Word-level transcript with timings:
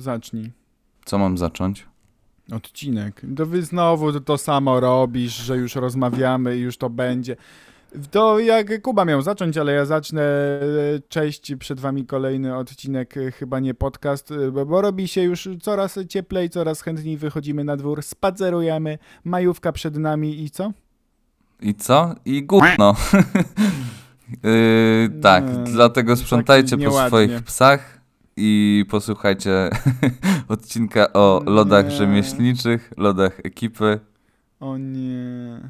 Zacznij. 0.00 0.50
Co 1.04 1.18
mam 1.18 1.38
zacząć? 1.38 1.86
Odcinek. 2.52 3.22
To 3.36 3.46
wy 3.46 3.62
znowu 3.62 4.20
to 4.20 4.38
samo 4.38 4.80
robisz, 4.80 5.36
że 5.36 5.56
już 5.56 5.74
rozmawiamy 5.74 6.56
i 6.56 6.60
już 6.60 6.76
to 6.76 6.90
będzie. 6.90 7.36
To 8.10 8.38
jak 8.38 8.82
Kuba 8.82 9.04
miał 9.04 9.22
zacząć, 9.22 9.56
ale 9.56 9.72
ja 9.72 9.84
zacznę. 9.84 10.22
Cześć, 11.08 11.54
przed 11.58 11.80
wami 11.80 12.06
kolejny 12.06 12.56
odcinek, 12.56 13.14
chyba 13.38 13.60
nie 13.60 13.74
podcast, 13.74 14.32
bo, 14.66 14.80
robi 14.80 15.08
się 15.08 15.22
już 15.22 15.48
coraz 15.62 15.98
cieplej, 16.08 16.50
coraz 16.50 16.80
chętniej 16.80 17.16
wychodzimy 17.16 17.64
na 17.64 17.76
dwór, 17.76 18.02
spacerujemy, 18.02 18.98
majówka 19.24 19.72
przed 19.72 19.96
nami 19.96 20.42
i 20.42 20.50
co? 20.50 20.72
I 21.60 21.74
co? 21.74 22.14
I 22.24 22.42
gówno. 22.42 22.96
yy, 24.42 25.10
tak, 25.22 25.44
Nie, 25.44 25.64
dlatego 25.64 26.12
tak 26.12 26.24
sprzątajcie 26.24 26.78
po 26.78 27.06
swoich 27.06 27.42
psach 27.42 28.01
i 28.36 28.84
posłuchajcie 28.90 29.70
odcinka 30.48 31.12
o 31.12 31.42
lodach 31.46 31.84
Nie. 31.84 31.90
rzemieślniczych, 31.90 32.92
lodach 32.96 33.40
ekipy. 33.44 34.00
O 34.60 34.78
nie. 34.78 35.60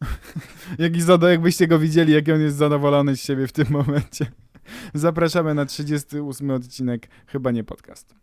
Jaki 0.78 1.02
zado, 1.02 1.28
jakbyście 1.28 1.66
go 1.66 1.78
widzieli, 1.78 2.12
jaki 2.12 2.32
on 2.32 2.40
jest 2.40 2.56
zadowolony 2.56 3.16
z 3.16 3.20
siebie 3.20 3.46
w 3.46 3.52
tym 3.52 3.66
momencie. 3.70 4.26
Zapraszamy 4.94 5.54
na 5.54 5.66
38 5.66 6.50
odcinek, 6.50 7.08
chyba 7.26 7.50
nie 7.50 7.64
podcast. 7.64 8.14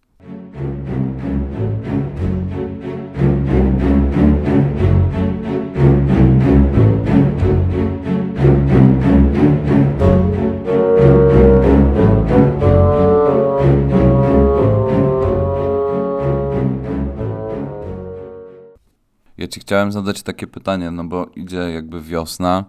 Ci 19.55 19.61
chciałem 19.61 19.91
zadać 19.91 20.23
takie 20.23 20.47
pytanie, 20.47 20.91
no 20.91 21.03
bo 21.03 21.25
idzie 21.35 21.57
jakby 21.57 22.01
wiosna, 22.01 22.63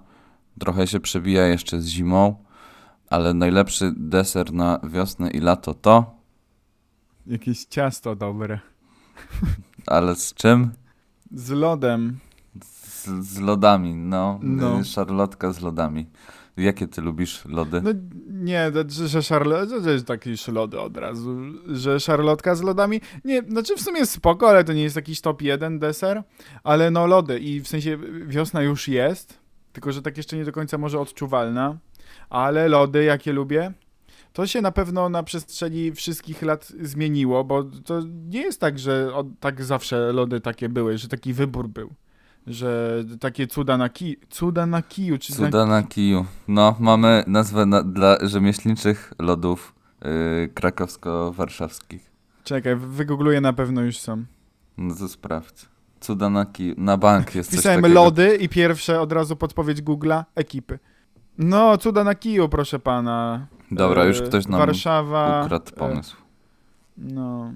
trochę 0.58 0.86
się 0.86 1.00
przebija 1.00 1.46
jeszcze 1.46 1.80
z 1.80 1.86
zimą, 1.86 2.44
ale 3.10 3.34
najlepszy 3.34 3.92
deser 3.96 4.52
na 4.52 4.80
wiosnę 4.84 5.30
i 5.30 5.40
lato 5.40 5.74
to, 5.74 6.16
Jakieś 7.26 7.64
ciasto 7.64 8.16
dobre. 8.16 8.60
ale 9.86 10.14
z 10.16 10.34
czym? 10.34 10.70
Z 11.32 11.50
lodem. 11.50 12.18
Z, 12.64 13.08
z 13.26 13.38
lodami, 13.40 13.94
no. 13.94 14.38
No. 14.42 14.78
no. 14.78 14.84
Szarlotka 14.84 15.52
z 15.52 15.60
lodami. 15.60 16.06
Jakie 16.56 16.88
ty 16.88 17.00
lubisz 17.02 17.44
lody? 17.44 17.82
No 17.82 17.90
nie, 18.30 18.70
to, 18.72 18.84
że, 18.88 19.08
że 19.08 19.22
szarlotka, 19.22 19.80
to 19.80 19.90
jest 19.90 20.06
taki 20.06 20.34
lody 20.52 20.80
od 20.80 20.96
razu, 20.96 21.36
że 21.66 22.00
szarlotka 22.00 22.54
z 22.54 22.62
lodami, 22.62 23.00
nie, 23.24 23.42
znaczy 23.42 23.76
w 23.76 23.80
sumie 23.80 23.98
jest 23.98 24.12
spoko, 24.12 24.48
ale 24.48 24.64
to 24.64 24.72
nie 24.72 24.82
jest 24.82 24.96
jakiś 24.96 25.20
top 25.20 25.42
1 25.42 25.78
deser, 25.78 26.22
ale 26.64 26.90
no 26.90 27.06
lody 27.06 27.38
i 27.38 27.60
w 27.60 27.68
sensie 27.68 27.98
wiosna 28.26 28.62
już 28.62 28.88
jest, 28.88 29.38
tylko 29.72 29.92
że 29.92 30.02
tak 30.02 30.16
jeszcze 30.16 30.36
nie 30.36 30.44
do 30.44 30.52
końca 30.52 30.78
może 30.78 31.00
odczuwalna, 31.00 31.78
ale 32.30 32.68
lody 32.68 33.04
jakie 33.04 33.32
lubię, 33.32 33.72
to 34.32 34.46
się 34.46 34.62
na 34.62 34.72
pewno 34.72 35.08
na 35.08 35.22
przestrzeni 35.22 35.92
wszystkich 35.92 36.42
lat 36.42 36.72
zmieniło, 36.80 37.44
bo 37.44 37.64
to 37.64 38.02
nie 38.28 38.40
jest 38.40 38.60
tak, 38.60 38.78
że 38.78 39.14
od, 39.14 39.26
tak 39.40 39.64
zawsze 39.64 40.12
lody 40.12 40.40
takie 40.40 40.68
były, 40.68 40.98
że 40.98 41.08
taki 41.08 41.32
wybór 41.32 41.68
był. 41.68 41.94
Że 42.46 43.04
takie 43.20 43.46
cuda 43.46 43.76
na 43.76 43.88
kiju, 43.88 44.16
cuda 44.30 44.66
na 44.66 44.82
kiju, 44.82 45.18
czy 45.18 45.32
na 45.40 45.46
Cuda 45.46 45.66
na 45.66 45.82
kiju. 45.82 46.24
No, 46.48 46.76
mamy 46.80 47.24
nazwę 47.26 47.66
na, 47.66 47.82
dla 47.82 48.16
rzemieślniczych 48.22 49.12
lodów 49.18 49.74
yy, 50.04 50.48
krakowsko-warszawskich. 50.54 52.00
Czekaj, 52.44 52.76
wygoogluję, 52.76 53.40
na 53.40 53.52
pewno 53.52 53.82
już 53.82 53.98
są. 53.98 54.24
No 54.78 54.94
to 54.94 55.08
sprawdź. 55.08 55.66
Cuda 56.00 56.30
na 56.30 56.46
kiju. 56.46 56.74
Na 56.78 56.96
bank 56.96 57.34
jest 57.34 57.50
coś 57.50 57.58
Wpisałem 57.58 57.82
takiego. 57.82 58.00
lody 58.04 58.36
i 58.36 58.48
pierwsze 58.48 59.00
od 59.00 59.12
razu 59.12 59.36
podpowiedź 59.36 59.82
Google'a, 59.82 60.24
ekipy. 60.34 60.78
No, 61.38 61.78
cuda 61.78 62.04
na 62.04 62.14
kiju, 62.14 62.48
proszę 62.48 62.78
pana. 62.78 63.46
Dobra, 63.70 64.04
już 64.04 64.20
E, 64.20 64.22
ktoś 64.22 64.46
nam 64.48 64.58
Warszawa. 64.60 65.42
ukradł 65.44 65.70
e, 65.74 65.78
pomysł. 65.78 66.16
No. 66.98 67.52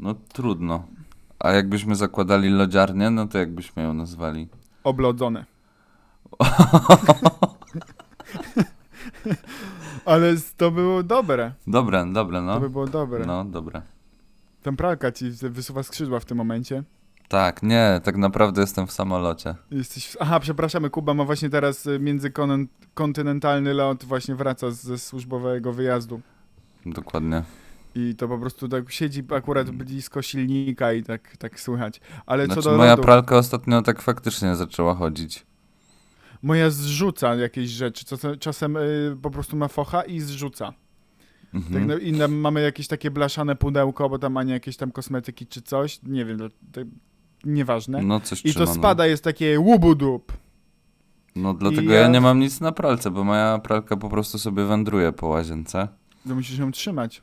No 0.00 0.14
trudno. 0.32 0.84
A 1.46 1.52
jakbyśmy 1.52 1.96
zakładali 1.96 2.48
lodziarnię, 2.48 3.10
no 3.10 3.26
to 3.26 3.38
jakbyśmy 3.38 3.82
ją 3.82 3.94
nazwali? 3.94 4.48
Oblodzone. 4.84 5.44
Ale 10.04 10.34
to 10.56 10.70
było 10.70 11.02
dobre. 11.02 11.52
Dobre, 11.66 12.06
dobre, 12.12 12.38
To 12.38 12.44
no. 12.44 12.60
by 12.60 12.70
było 12.70 12.86
dobre. 12.86 13.26
No, 13.26 13.44
dobre. 13.44 13.82
Ten 14.62 14.76
pralka 14.76 15.12
ci 15.12 15.30
wysuwa 15.30 15.82
skrzydła 15.82 16.20
w 16.20 16.24
tym 16.24 16.38
momencie. 16.38 16.82
Tak, 17.28 17.62
nie, 17.62 18.00
tak 18.04 18.16
naprawdę 18.16 18.60
jestem 18.60 18.86
w 18.86 18.92
samolocie. 18.92 19.54
Jesteś... 19.70 20.16
Aha, 20.20 20.40
przepraszamy, 20.40 20.90
Kuba 20.90 21.14
ma 21.14 21.24
właśnie 21.24 21.50
teraz 21.50 21.86
y, 21.86 21.98
międzykontynentalny 21.98 23.74
lot, 23.74 24.04
właśnie 24.04 24.34
wraca 24.34 24.70
ze 24.70 24.98
służbowego 24.98 25.72
wyjazdu. 25.72 26.20
Dokładnie. 26.86 27.42
I 27.98 28.14
to 28.14 28.28
po 28.28 28.38
prostu 28.38 28.68
tak 28.68 28.90
siedzi 28.92 29.22
akurat 29.36 29.70
blisko 29.70 30.22
silnika 30.22 30.92
i 30.92 31.02
tak, 31.02 31.36
tak 31.36 31.60
słychać. 31.60 32.00
Ale 32.26 32.46
Znaczy, 32.46 32.62
co 32.62 32.70
do 32.70 32.76
moja 32.76 32.96
pralka 32.96 33.36
ostatnio 33.36 33.82
tak 33.82 34.02
faktycznie 34.02 34.56
zaczęła 34.56 34.94
chodzić. 34.94 35.46
moja 36.42 36.70
zrzuca 36.70 37.34
jakieś 37.34 37.70
rzeczy. 37.70 38.04
Czasem, 38.04 38.38
czasem 38.38 38.76
y, 38.76 39.16
po 39.22 39.30
prostu 39.30 39.56
ma 39.56 39.68
focha 39.68 40.02
i 40.02 40.20
zrzuca. 40.20 40.72
Mhm. 41.54 41.74
Tak, 41.74 41.88
no, 41.88 41.98
I 41.98 42.12
na, 42.12 42.28
mamy 42.28 42.62
jakieś 42.62 42.88
takie 42.88 43.10
blaszane 43.10 43.56
pudełko, 43.56 44.08
bo 44.08 44.18
tam 44.18 44.32
ma 44.32 44.42
nie 44.42 44.52
jakieś 44.52 44.76
tam 44.76 44.92
kosmetyki 44.92 45.46
czy 45.46 45.62
coś. 45.62 46.02
Nie 46.02 46.24
wiem, 46.24 46.38
to, 46.38 46.48
to, 46.48 46.80
nieważne. 47.44 48.02
No 48.02 48.20
coś 48.20 48.44
I 48.44 48.50
trzyma, 48.50 48.64
to 48.64 48.70
no. 48.70 48.74
spada, 48.78 49.06
jest 49.06 49.24
takie 49.24 49.60
łubudup. 49.60 50.32
No 51.36 51.54
dlatego 51.54 51.92
ja... 51.92 52.00
ja- 52.00 52.08
nie 52.08 52.20
mam 52.20 52.40
nic 52.40 52.60
na 52.60 52.72
pralce, 52.72 53.10
bo 53.10 53.24
moja 53.24 53.58
pralka 53.58 53.96
po 53.96 54.08
prostu 54.08 54.38
sobie 54.38 54.64
wędruje 54.64 55.12
po 55.12 55.26
łazience. 55.26 55.88
To 56.28 56.34
musisz 56.34 56.58
ją 56.58 56.72
trzymać. 56.72 57.22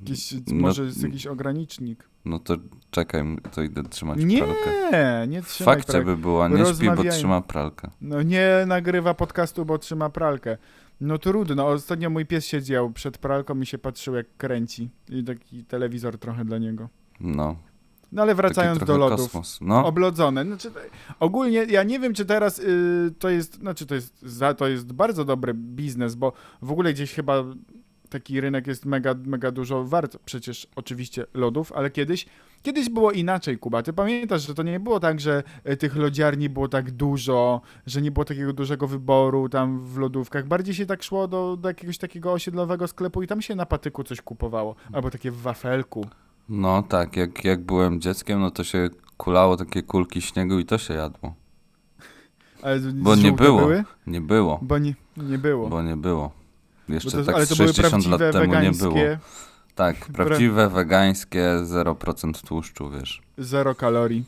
Jakiś, 0.00 0.32
No, 0.32 0.54
może 0.54 0.84
jest 0.84 1.02
jakiś 1.02 1.26
ogranicznik. 1.26 2.08
No 2.24 2.38
to 2.38 2.56
czekaj, 2.90 3.36
to 3.54 3.62
idę 3.62 3.82
trzymać 3.82 4.18
Nie, 4.24 4.38
pralkę. 4.38 5.26
nie 5.28 5.42
trzymaj 5.42 5.74
Fakcie 5.74 5.92
pralki. 5.92 6.06
by 6.06 6.16
była, 6.16 6.48
nie 6.48 6.66
śpi, 6.74 6.90
bo 6.96 7.04
trzyma 7.04 7.40
pralkę. 7.40 7.90
No 8.00 8.22
nie 8.22 8.64
nagrywa 8.66 9.14
podcastu, 9.14 9.64
bo 9.64 9.78
trzyma 9.78 10.10
pralkę. 10.10 10.56
No 11.00 11.18
trudno. 11.18 11.66
Ostatnio 11.68 12.10
mój 12.10 12.26
pies 12.26 12.46
siedział 12.46 12.90
przed 12.90 13.18
pralką 13.18 13.60
i 13.60 13.66
się 13.66 13.78
patrzył 13.78 14.14
jak 14.14 14.26
kręci. 14.36 14.90
I 15.08 15.24
taki 15.24 15.64
telewizor 15.64 16.18
trochę 16.18 16.44
dla 16.44 16.58
niego. 16.58 16.88
No, 17.20 17.56
No 18.12 18.22
ale 18.22 18.34
wracając 18.34 18.78
do 18.84 18.98
lodów. 18.98 19.20
kosmos. 19.20 19.58
No, 19.60 19.86
Oblodzone. 19.86 20.44
Znaczy, 20.44 20.70
ogólnie 21.20 21.64
ja 21.64 21.82
nie 21.82 22.00
wiem, 22.00 22.14
czy 22.14 22.24
teraz 22.24 22.58
y, 22.58 23.14
to 23.18 23.28
jest, 23.30 23.54
znaczy 23.58 23.86
to 23.86 23.94
jest, 23.94 24.22
za, 24.22 24.54
to 24.54 24.68
jest 24.68 24.92
bardzo 24.92 25.24
dobry 25.24 25.54
biznes, 25.54 26.14
bo 26.14 26.32
w 26.62 26.72
ogóle 26.72 26.92
gdzieś 26.92 27.12
chyba 27.14 27.44
taki 28.12 28.40
rynek 28.40 28.66
jest 28.66 28.86
mega, 28.86 29.14
mega 29.24 29.50
dużo 29.50 29.84
wart 29.84 30.16
przecież 30.24 30.66
oczywiście 30.76 31.26
lodów, 31.34 31.72
ale 31.72 31.90
kiedyś, 31.90 32.26
kiedyś 32.62 32.90
było 32.90 33.12
inaczej, 33.12 33.58
Kuba. 33.58 33.82
Ty 33.82 33.92
pamiętasz, 33.92 34.46
że 34.46 34.54
to 34.54 34.62
nie 34.62 34.80
było 34.80 35.00
tak, 35.00 35.20
że 35.20 35.42
y, 35.70 35.76
tych 35.76 35.96
lodziarni 35.96 36.48
było 36.48 36.68
tak 36.68 36.90
dużo, 36.90 37.60
że 37.86 38.02
nie 38.02 38.10
było 38.10 38.24
takiego 38.24 38.52
dużego 38.52 38.86
wyboru 38.86 39.48
tam 39.48 39.80
w 39.80 39.98
lodówkach. 39.98 40.46
Bardziej 40.46 40.74
się 40.74 40.86
tak 40.86 41.02
szło 41.02 41.28
do, 41.28 41.56
do 41.56 41.68
jakiegoś 41.68 41.98
takiego 41.98 42.32
osiedlowego 42.32 42.88
sklepu 42.88 43.22
i 43.22 43.26
tam 43.26 43.42
się 43.42 43.54
na 43.54 43.66
patyku 43.66 44.04
coś 44.04 44.20
kupowało. 44.20 44.74
Albo 44.92 45.10
takie 45.10 45.30
w 45.30 45.40
wafelku. 45.42 46.06
no 46.48 46.82
tak, 46.82 47.16
jak, 47.16 47.44
jak 47.44 47.60
byłem 47.60 48.00
dzieckiem, 48.00 48.40
no 48.40 48.50
to 48.50 48.64
się 48.64 48.90
kulało 49.16 49.56
takie 49.56 49.82
kulki 49.82 50.20
śniegu 50.22 50.58
i 50.58 50.64
to 50.64 50.78
się 50.78 50.94
jadło. 50.94 51.34
Ale 52.62 52.80
Bo 52.80 53.16
nie 53.16 53.32
było. 53.32 53.60
Były? 53.60 53.84
Nie 54.06 54.20
było, 54.20 54.58
Bo 54.62 54.78
nie, 54.78 54.94
nie 55.16 55.38
było. 55.38 55.68
bo 55.68 55.82
nie 55.82 55.96
było. 55.96 56.30
Jeszcze 56.88 57.10
to, 57.10 57.24
tak 57.24 57.34
ale 57.34 57.46
z 57.46 57.48
to 57.48 57.56
były 57.56 57.68
60 57.68 57.90
prawdziwe 57.90 58.24
lat 58.24 58.32
temu 58.32 58.44
nie 58.44 58.50
wegańskie, 58.56 58.84
było. 58.84 58.96
Tak, 59.74 59.96
prawdziwe, 59.96 60.68
wegańskie, 60.70 61.44
0% 61.64 62.46
tłuszczu, 62.46 62.90
wiesz. 62.90 63.22
zero 63.38 63.74
kalorii, 63.74 64.24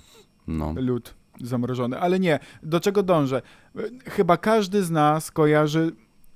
No. 0.46 0.74
lód 0.76 1.14
zamrożony. 1.40 2.00
Ale 2.00 2.20
nie, 2.20 2.38
do 2.62 2.80
czego 2.80 3.02
dążę? 3.02 3.42
Chyba 4.04 4.36
każdy 4.36 4.82
z 4.84 4.90
nas 4.90 5.30
kojarzy 5.30 5.92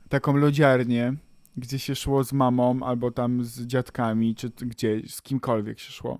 taką 0.08 0.36
lodziarnię, 0.36 1.14
gdzie 1.56 1.78
się 1.78 1.94
szło 1.94 2.24
z 2.24 2.32
mamą 2.32 2.80
albo 2.82 3.10
tam 3.10 3.44
z 3.44 3.60
dziadkami, 3.66 4.34
czy 4.34 4.50
gdzie, 4.56 5.00
z 5.08 5.22
kimkolwiek 5.22 5.78
się 5.78 5.92
szło. 5.92 6.18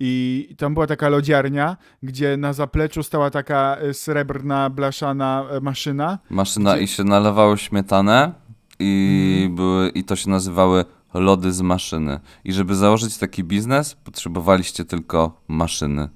I 0.00 0.48
tam 0.58 0.74
była 0.74 0.86
taka 0.86 1.08
lodziarnia, 1.08 1.76
gdzie 2.02 2.36
na 2.36 2.52
zapleczu 2.52 3.02
stała 3.02 3.30
taka 3.30 3.76
e, 3.76 3.94
srebrna, 3.94 4.70
blaszana 4.70 5.44
e, 5.50 5.60
maszyna. 5.60 6.18
Maszyna 6.30 6.74
Gdzie- 6.74 6.82
i 6.84 6.88
się 6.88 7.04
nalewało 7.04 7.56
śmietanę 7.56 8.32
i, 8.78 9.32
Mhm. 9.36 9.56
były, 9.56 9.88
i 9.88 10.04
to 10.04 10.16
się 10.16 10.30
nazywały 10.30 10.84
lody 11.14 11.52
z 11.52 11.60
maszyny. 11.60 12.20
I 12.44 12.52
żeby 12.52 12.74
założyć 12.74 13.18
taki 13.18 13.44
biznes, 13.44 13.94
potrzebowaliście 13.94 14.84
tylko 14.84 15.40
maszyny. 15.48 16.08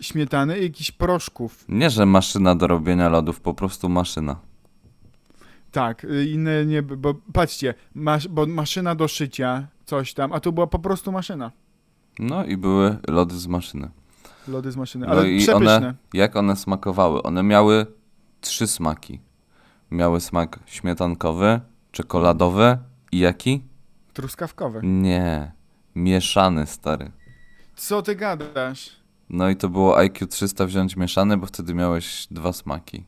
Śmietany 0.00 0.58
i 0.58 0.62
jakichś 0.62 0.90
proszków. 0.90 1.64
Nie, 1.68 1.90
że 1.90 2.06
maszyna 2.06 2.54
do 2.54 2.66
robienia 2.66 3.08
lodów, 3.08 3.40
po 3.40 3.54
prostu 3.54 3.88
maszyna. 3.88 4.36
Tak, 5.72 6.04
y, 6.04 6.26
inne 6.26 6.66
nie, 6.66 6.82
bo 6.82 7.14
patrzcie, 7.32 7.74
masz, 7.94 8.28
bo 8.28 8.46
maszyna 8.46 8.94
do 8.94 9.08
szycia 9.08 9.66
coś 9.84 10.14
tam, 10.14 10.32
a 10.32 10.40
tu 10.40 10.52
była 10.52 10.66
po 10.66 10.78
prostu 10.78 11.12
maszyna. 11.12 11.52
No 12.18 12.44
i 12.44 12.56
były 12.56 12.96
lody 13.08 13.38
z 13.38 13.46
maszyny. 13.46 13.90
Lody 14.48 14.72
z 14.72 14.76
maszyny, 14.76 15.06
No 15.06 15.12
ale 15.12 15.30
i 15.30 15.38
przepyszne. 15.38 15.76
one, 15.76 15.94
jak 16.14 16.36
one 16.36 16.56
smakowały? 16.56 17.22
One 17.22 17.42
miały 17.42 17.86
trzy 18.40 18.66
smaki. 18.66 19.20
Miały 19.90 20.20
smak 20.20 20.58
śmietankowy, 20.66 21.60
czekoladowy 21.92 22.78
i 23.12 23.18
jaki? 23.18 23.62
Truskawkowe. 24.12 24.80
Nie, 24.82 25.52
mieszany 25.94 26.66
stary. 26.66 27.10
Co 27.76 28.02
ty 28.02 28.14
gadasz? 28.16 28.96
No 29.30 29.48
i 29.48 29.56
to 29.56 29.68
było 29.68 29.98
IQ 29.98 30.26
300 30.26 30.66
wziąć 30.66 30.96
mieszany, 30.96 31.36
bo 31.36 31.46
wtedy 31.46 31.74
miałeś 31.74 32.26
dwa 32.30 32.52
smaki. 32.52 33.04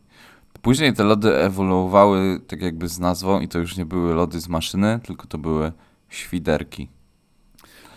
Później 0.63 0.95
te 0.95 1.05
lody 1.05 1.37
ewoluowały 1.37 2.41
tak 2.47 2.63
jakby 2.63 2.89
z 2.89 2.99
nazwą 2.99 3.41
i 3.41 3.49
to 3.49 3.59
już 3.59 3.77
nie 3.77 3.87
były 3.87 4.15
lody 4.15 4.41
z 4.41 4.49
maszyny, 4.49 5.01
tylko 5.07 5.27
to 5.27 5.39
były 5.39 5.73
świderki. 6.09 6.89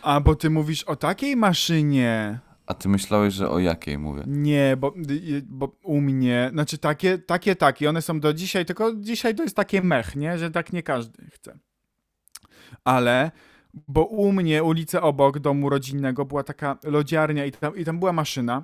A, 0.01 0.19
bo 0.19 0.36
ty 0.36 0.50
mówisz 0.50 0.84
o 0.84 0.95
takiej 0.95 1.36
maszynie. 1.36 2.39
A 2.66 2.74
ty 2.74 2.90
myślałeś, 2.90 3.34
że 3.34 3.50
o 3.50 3.60
jakiej 3.60 3.98
mówię? 3.98 4.24
Nie, 4.28 4.78
bo, 4.78 4.94
y, 5.10 5.44
bo 5.46 5.78
u 5.84 6.02
mnie, 6.02 6.50
znaczy 6.54 6.78
takie, 6.78 7.18
takie, 7.18 7.56
takie, 7.56 7.90
one 7.90 8.02
są 8.02 8.19
do 8.19 8.34
dzisiaj, 8.34 8.66
tylko 8.66 8.96
dzisiaj 8.96 9.36
to 9.36 9.44
jest 9.44 9.56
takie 9.56 9.81
mech, 9.81 10.16
nie? 10.16 10.38
Że 10.38 10.52
tak 10.52 10.74
nie 10.74 10.84
każdy 10.84 11.30
chce. 11.34 11.60
Ale, 12.84 13.31
bo 13.88 14.06
u 14.06 14.31
mnie, 14.31 14.63
ulicę 14.63 15.02
obok 15.02 15.40
domu 15.40 15.69
rodzinnego 15.69 16.25
była 16.25 16.44
taka 16.44 16.78
lodziarnia 16.84 17.46
i 17.46 17.52
tam, 17.52 17.78
i 17.78 17.86
tam 17.86 18.00
była 18.00 18.13
maszyna, 18.13 18.63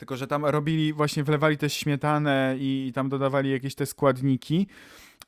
tylko 0.00 0.16
że 0.16 0.26
tam 0.26 0.44
robili, 0.44 0.92
właśnie 0.92 1.24
wlewali 1.24 1.56
też 1.56 1.72
śmietanę 1.72 2.54
i, 2.58 2.86
i 2.88 2.92
tam 2.92 3.08
dodawali 3.08 3.50
jakieś 3.50 3.74
te 3.74 3.86
składniki 3.86 4.66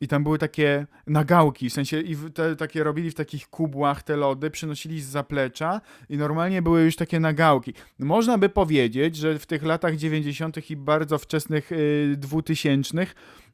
i 0.01 0.09
tam 0.09 0.23
były 0.23 0.39
takie 0.39 0.87
nagałki, 1.07 1.71
w 1.71 1.73
sensie 1.73 2.01
i 2.01 2.17
te, 2.17 2.57
takie 2.57 2.85
robili 2.85 3.11
w 3.11 3.15
takich 3.15 3.49
kubłach 3.49 4.03
te 4.03 4.17
lody, 4.17 4.51
przynosili 4.51 5.01
z 5.01 5.07
zaplecza 5.07 5.81
i 6.09 6.17
normalnie 6.17 6.63
były 6.63 6.83
już 6.83 6.97
takie 6.97 7.21
nagałki. 7.21 7.75
Można 7.99 8.39
by 8.39 8.49
powiedzieć, 8.49 9.17
że 9.17 9.39
w 9.39 9.47
tych 9.47 9.63
latach 9.63 9.97
90. 9.97 10.71
i 10.71 10.77
bardzo 10.77 11.19
wczesnych 11.19 11.73
y, 11.73 12.15
2000 12.19 13.07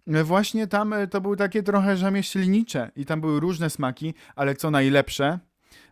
y, 0.09 0.25
właśnie 0.25 0.67
tam 0.67 0.93
y, 0.93 1.09
to 1.09 1.21
były 1.21 1.37
takie 1.37 1.63
trochę 1.63 1.97
rzemieślnicze 1.97 2.91
i 2.97 3.05
tam 3.05 3.21
były 3.21 3.41
różne 3.41 3.71
smaki, 3.71 4.15
ale 4.37 4.55
co 4.55 4.71
najlepsze, 4.71 5.39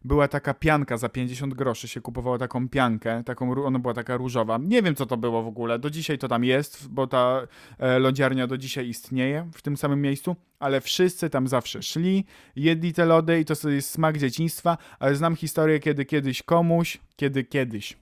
była 0.06 0.29
taka 0.29 0.55
pianka 0.55 0.97
za 0.97 1.08
50 1.08 1.55
groszy, 1.55 1.88
się 1.88 2.00
kupowało 2.00 2.38
taką 2.38 2.69
piankę, 2.69 3.25
taką, 3.25 3.64
ona 3.64 3.79
była 3.79 3.94
taka 3.94 4.17
różowa. 4.17 4.58
Nie 4.62 4.82
wiem, 4.82 4.94
co 4.94 5.06
to 5.06 5.17
było 5.17 5.43
w 5.43 5.47
ogóle, 5.47 5.79
do 5.79 5.91
dzisiaj 5.91 6.19
to 6.19 6.29
tam 6.29 6.44
jest, 6.44 6.88
bo 6.88 7.06
ta 7.06 7.47
e, 7.79 7.99
lodziarnia 7.99 8.47
do 8.47 8.58
dzisiaj 8.58 8.88
istnieje 8.88 9.50
w 9.55 9.62
tym 9.62 9.76
samym 9.76 10.03
miejscu, 10.03 10.37
ale 10.58 10.81
wszyscy 10.81 11.31
tam 11.31 11.49
zawsze 11.49 11.82
szli, 11.82 12.25
jedli 12.56 12.93
te 12.93 13.05
lody 13.05 13.41
i 13.41 13.44
to 13.44 13.69
jest 13.69 13.91
smak 13.91 14.19
dzieciństwa, 14.19 14.79
ale 14.99 15.17
znam 15.17 15.37
historię, 15.37 15.81
kiedy 15.81 16.05
kiedyś 16.05 16.43
komuś, 16.43 16.99
kiedy 17.17 17.44
kiedyś, 17.44 17.97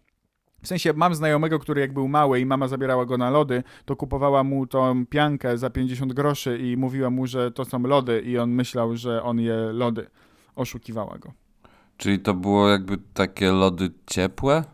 w 0.62 0.68
sensie 0.68 0.92
mam 0.92 1.14
znajomego, 1.14 1.58
który 1.58 1.80
jak 1.80 1.92
był 1.92 2.08
mały 2.08 2.40
i 2.40 2.46
mama 2.46 2.68
zabierała 2.68 3.06
go 3.06 3.18
na 3.18 3.30
lody, 3.30 3.62
to 3.84 3.96
kupowała 3.96 4.44
mu 4.44 4.66
tą 4.66 5.06
piankę 5.06 5.58
za 5.58 5.70
50 5.70 6.12
groszy 6.12 6.58
i 6.58 6.76
mówiła 6.76 7.10
mu, 7.10 7.26
że 7.26 7.50
to 7.50 7.64
są 7.64 7.82
lody 7.82 8.20
i 8.20 8.38
on 8.38 8.50
myślał, 8.50 8.96
że 8.96 9.22
on 9.22 9.40
je 9.40 9.56
lody. 9.56 10.06
Oszukiwała 10.54 11.18
go. 11.18 11.43
Czyli 11.96 12.18
to 12.18 12.34
było 12.34 12.68
jakby 12.68 12.98
takie 13.14 13.52
lody 13.52 13.90
ciepłe? 14.06 14.64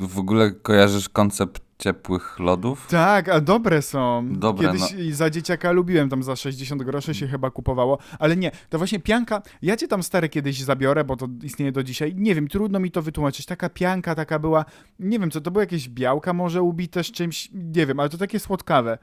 W 0.00 0.18
ogóle 0.18 0.50
kojarzysz 0.50 1.08
koncept 1.08 1.62
ciepłych 1.78 2.38
lodów? 2.38 2.86
Tak, 2.90 3.28
a 3.28 3.40
dobre 3.40 3.82
są. 3.82 4.28
Dobre, 4.32 4.72
Kiedyś 4.72 4.92
i 4.92 5.12
za 5.12 5.30
dzieciaka 5.30 5.72
lubiłem, 5.72 6.08
tam 6.08 6.22
za 6.22 6.36
60 6.36 6.82
groszy 6.82 7.14
się 7.14 7.26
chyba 7.26 7.50
kupowało, 7.50 7.98
ale 8.18 8.36
nie, 8.36 8.50
to 8.68 8.78
właśnie 8.78 9.00
pianka, 9.00 9.42
ja 9.62 9.76
cię 9.76 9.88
tam 9.88 10.02
stary 10.02 10.28
kiedyś 10.28 10.62
zabiorę, 10.62 11.04
bo 11.04 11.16
to 11.16 11.28
istnieje 11.42 11.72
do 11.72 11.82
dzisiaj, 11.82 12.14
nie 12.16 12.34
wiem, 12.34 12.48
trudno 12.48 12.80
mi 12.80 12.90
to 12.90 13.02
wytłumaczyć, 13.02 13.46
taka 13.46 13.68
pianka 13.68 14.14
taka 14.14 14.38
była, 14.38 14.64
nie 14.98 15.18
wiem 15.18 15.30
co, 15.30 15.40
to 15.40 15.50
były 15.50 15.62
jakieś 15.62 15.88
białka 15.88 16.32
może 16.32 16.62
ubite 16.62 17.04
z 17.04 17.10
czymś, 17.10 17.50
nie 17.54 17.86
wiem, 17.86 18.00
ale 18.00 18.08
to 18.08 18.18
takie 18.18 18.38
słodkawe. 18.38 18.98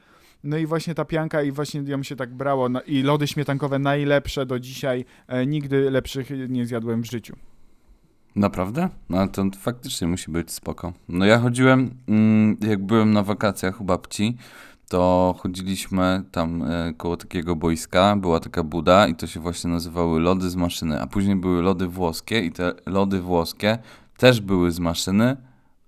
No 0.45 0.57
i 0.57 0.65
właśnie 0.65 0.95
ta 0.95 1.06
pianka 1.06 1.42
i 1.42 1.51
właśnie 1.51 1.81
ją 1.81 2.03
się 2.03 2.15
tak 2.15 2.33
brało 2.33 2.69
no, 2.69 2.81
i 2.81 3.01
lody 3.01 3.27
śmietankowe 3.27 3.80
najlepsze 3.80 4.45
do 4.45 4.59
dzisiaj, 4.59 5.06
e, 5.27 5.45
nigdy 5.45 5.92
lepszych 5.92 6.30
nie 6.50 6.65
zjadłem 6.65 7.01
w 7.01 7.06
życiu. 7.06 7.36
Naprawdę? 8.36 8.89
No 9.09 9.27
to 9.27 9.44
faktycznie 9.59 10.07
musi 10.07 10.31
być 10.31 10.51
spoko. 10.51 10.94
No 11.09 11.25
ja 11.25 11.39
chodziłem, 11.39 11.92
mm, 12.07 12.57
jak 12.62 12.86
byłem 12.86 13.13
na 13.13 13.24
wakacjach 13.24 13.81
u 13.81 13.83
babci, 13.83 14.38
to 14.89 15.36
chodziliśmy 15.38 16.24
tam 16.31 16.63
e, 16.63 16.94
koło 16.98 17.18
takiego 17.18 17.56
boiska, 17.56 18.15
była 18.15 18.39
taka 18.39 18.63
buda 18.63 19.07
i 19.07 19.15
to 19.15 19.27
się 19.27 19.39
właśnie 19.39 19.69
nazywały 19.69 20.19
lody 20.19 20.50
z 20.50 20.56
maszyny, 20.56 21.01
a 21.01 21.07
później 21.07 21.36
były 21.36 21.62
lody 21.62 21.88
włoskie 21.88 22.39
i 22.39 22.51
te 22.51 22.74
lody 22.86 23.21
włoskie 23.21 23.77
też 24.18 24.41
były 24.41 24.71
z 24.71 24.80
maszyny, 24.80 25.38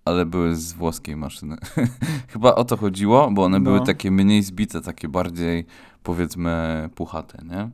ale 0.07 0.25
były 0.25 0.55
z 0.55 0.73
włoskiej 0.73 1.15
maszyny. 1.15 1.57
Chyba 2.33 2.55
o 2.55 2.63
to 2.63 2.77
chodziło, 2.77 3.31
bo 3.31 3.43
one 3.43 3.59
No. 3.59 3.63
były 3.63 3.85
takie 3.85 4.11
mniej 4.11 4.43
zbite, 4.43 4.81
takie 4.81 5.07
bardziej 5.07 5.65
powiedzmy 6.03 6.89
puchate, 6.95 7.43
nie? 7.45 7.69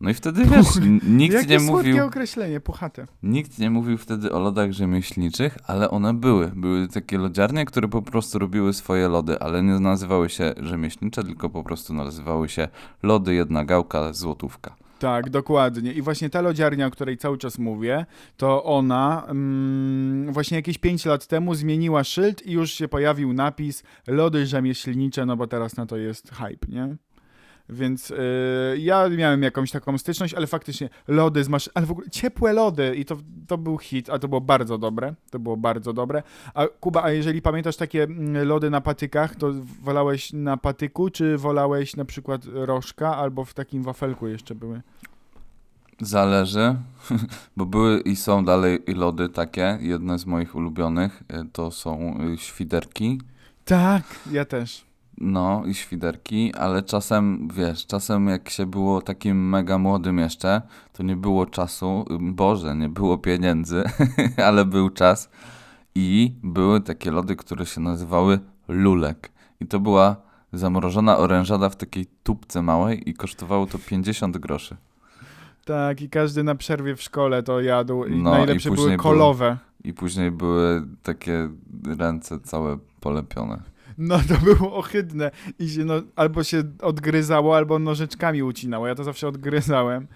No 0.00 0.10
i 0.10 0.14
wtedy 0.14 0.44
wiesz, 0.44 0.66
nikt 1.08 1.34
Jakie 1.34 1.46
nie 1.48 1.60
słodkie 1.60 1.88
mówił... 1.88 2.06
określenie, 2.06 2.60
puchate. 2.60 3.06
Nikt 3.22 3.58
nie 3.58 3.70
mówił 3.70 3.98
wtedy 3.98 4.32
o 4.32 4.40
lodach 4.40 4.72
rzemieślniczych, 4.72 5.58
ale 5.66 5.90
one 5.90 6.14
były. 6.14 6.52
Były 6.56 6.88
takie 6.88 7.18
lodziarnie, 7.18 7.64
które 7.64 7.88
po 7.88 8.02
prostu 8.02 8.38
robiły 8.38 8.72
swoje 8.72 9.08
lody, 9.08 9.40
ale 9.40 9.62
nie 9.62 9.78
nazywały 9.80 10.28
się 10.30 10.54
rzemieślnicze, 10.62 11.24
tylko 11.24 11.50
po 11.50 11.62
prostu 11.64 11.94
nazywały 11.94 12.48
się 12.48 12.68
lody 13.02 13.34
jedna 13.34 13.64
gałka 13.64 14.12
złotówka. 14.12 14.74
Tak, 15.00 15.30
dokładnie. 15.30 15.92
I 15.92 16.02
właśnie 16.02 16.30
ta 16.30 16.40
lodziarnia, 16.40 16.86
o 16.86 16.90
której 16.90 17.16
cały 17.16 17.38
czas 17.38 17.58
mówię, 17.58 18.06
to 18.36 18.64
ona 18.64 19.26
mm, 19.28 20.32
właśnie 20.32 20.56
jakieś 20.56 20.78
5 20.78 21.04
lat 21.04 21.26
temu 21.26 21.54
zmieniła 21.54 22.04
szyld 22.04 22.46
i 22.46 22.52
już 22.52 22.70
się 22.72 22.88
pojawił 22.88 23.32
napis 23.32 23.82
lody 24.06 24.46
rzemieślnicze, 24.46 25.26
no 25.26 25.36
bo 25.36 25.46
teraz 25.46 25.76
na 25.76 25.86
to 25.86 25.96
jest 25.96 26.30
hype, 26.30 26.66
nie? 26.68 26.96
Więc 27.70 28.10
y, 28.10 28.16
ja 28.78 29.08
miałem 29.08 29.42
jakąś 29.42 29.70
taką 29.70 29.98
styczność, 29.98 30.34
ale 30.34 30.46
faktycznie 30.46 30.88
lody 31.08 31.44
z 31.44 31.48
maszyn, 31.48 31.72
ale 31.74 31.86
w 31.86 31.90
ogóle 31.90 32.10
ciepłe 32.10 32.52
lody 32.52 32.94
i 32.96 33.04
to, 33.04 33.16
to 33.46 33.58
był 33.58 33.78
hit, 33.78 34.10
a 34.10 34.18
to 34.18 34.28
było 34.28 34.40
bardzo 34.40 34.78
dobre, 34.78 35.14
to 35.30 35.38
było 35.38 35.56
bardzo 35.56 35.92
dobre. 35.92 36.22
A 36.54 36.66
Kuba, 36.66 37.02
a 37.02 37.10
jeżeli 37.10 37.42
pamiętasz 37.42 37.76
takie 37.76 38.02
mm, 38.02 38.48
lody 38.48 38.70
na 38.70 38.80
patykach, 38.80 39.36
to 39.36 39.52
wolałeś 39.82 40.32
na 40.32 40.56
patyku, 40.56 41.10
czy 41.10 41.38
wolałeś 41.38 41.96
na 41.96 42.04
przykład 42.04 42.42
rożka, 42.52 43.16
albo 43.16 43.44
w 43.44 43.54
takim 43.54 43.82
wafelku 43.82 44.28
jeszcze 44.28 44.54
były? 44.54 44.82
Zależy, 46.00 46.76
bo 47.56 47.66
były 47.66 48.00
i 48.00 48.16
są 48.16 48.44
dalej 48.44 48.78
lody 48.86 49.28
takie. 49.28 49.78
Jedne 49.80 50.18
z 50.18 50.26
moich 50.26 50.54
ulubionych 50.54 51.22
y, 51.22 51.48
to 51.52 51.70
są 51.70 52.18
y, 52.34 52.38
świderki. 52.38 53.20
Tak, 53.64 54.02
ja 54.32 54.44
też. 54.44 54.89
No 55.20 55.62
i 55.66 55.74
świderki, 55.74 56.54
ale 56.54 56.82
czasem, 56.82 57.48
wiesz, 57.54 57.86
czasem 57.86 58.28
jak 58.28 58.50
się 58.50 58.66
było 58.66 59.02
takim 59.02 59.48
mega 59.48 59.78
młodym 59.78 60.18
jeszcze, 60.18 60.62
to 60.92 61.02
nie 61.02 61.16
było 61.16 61.46
czasu, 61.46 62.04
Boże, 62.20 62.76
nie 62.76 62.88
było 62.88 63.18
pieniędzy, 63.18 63.82
ale 64.46 64.64
był 64.64 64.90
czas 64.90 65.30
i 65.94 66.32
były 66.42 66.80
takie 66.80 67.10
lody, 67.10 67.36
które 67.36 67.66
się 67.66 67.80
nazywały 67.80 68.38
lulek. 68.68 69.30
I 69.60 69.66
to 69.66 69.80
była 69.80 70.16
zamrożona 70.52 71.18
orężada 71.18 71.68
w 71.68 71.76
takiej 71.76 72.06
tubce 72.22 72.62
małej 72.62 73.10
i 73.10 73.14
kosztowało 73.14 73.66
to 73.66 73.78
50 73.78 74.38
groszy. 74.38 74.76
Tak, 75.64 76.02
i 76.02 76.10
każdy 76.10 76.42
na 76.42 76.54
przerwie 76.54 76.96
w 76.96 77.02
szkole 77.02 77.42
to 77.42 77.60
jadł. 77.60 78.04
I 78.04 78.10
No, 78.10 78.16
i 78.16 78.22
najlepsze 78.22 78.68
były 78.68 78.76
później 78.76 78.98
kolowe. 78.98 79.58
I 79.84 79.92
później 79.94 80.30
były 80.30 80.86
takie 81.02 81.48
ręce 81.98 82.40
całe 82.40 82.78
polepione. 83.00 83.62
No 84.00 84.18
to 84.28 84.34
było 84.44 84.76
ohydne. 84.76 85.30
I 85.58 85.68
się, 85.68 85.84
no, 85.84 85.94
albo 86.16 86.44
się 86.44 86.62
odgryzało, 86.82 87.56
albo 87.56 87.78
nożyczkami 87.78 88.42
ucinało. 88.42 88.86
Ja 88.86 88.94
to 88.94 89.04
zawsze 89.04 89.28
odgryzałem. 89.28 90.06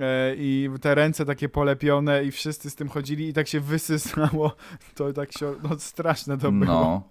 E, 0.00 0.34
I 0.36 0.70
te 0.80 0.94
ręce 0.94 1.24
takie 1.24 1.48
polepione 1.48 2.24
i 2.24 2.30
wszyscy 2.30 2.70
z 2.70 2.74
tym 2.74 2.88
chodzili 2.88 3.28
i 3.28 3.32
tak 3.32 3.48
się 3.48 3.60
wysysało. 3.60 4.56
To 4.94 5.12
tak 5.12 5.32
się, 5.32 5.54
no 5.62 5.78
straszne 5.78 6.38
to 6.38 6.52
było. 6.52 6.64
No, 6.64 7.02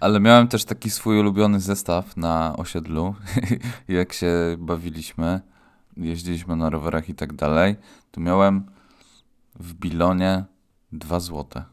ale 0.00 0.20
miałem 0.20 0.48
też 0.48 0.64
taki 0.64 0.90
swój 0.90 1.20
ulubiony 1.20 1.60
zestaw 1.60 2.16
na 2.16 2.56
osiedlu. 2.56 3.14
Jak 3.88 4.12
się 4.12 4.32
bawiliśmy, 4.58 5.40
jeździliśmy 5.96 6.56
na 6.56 6.70
rowerach 6.70 7.08
i 7.08 7.14
tak 7.14 7.32
dalej, 7.32 7.76
to 8.10 8.20
miałem 8.20 8.66
w 9.60 9.74
bilonie 9.74 10.44
2 10.92 11.20
złote. 11.20 11.64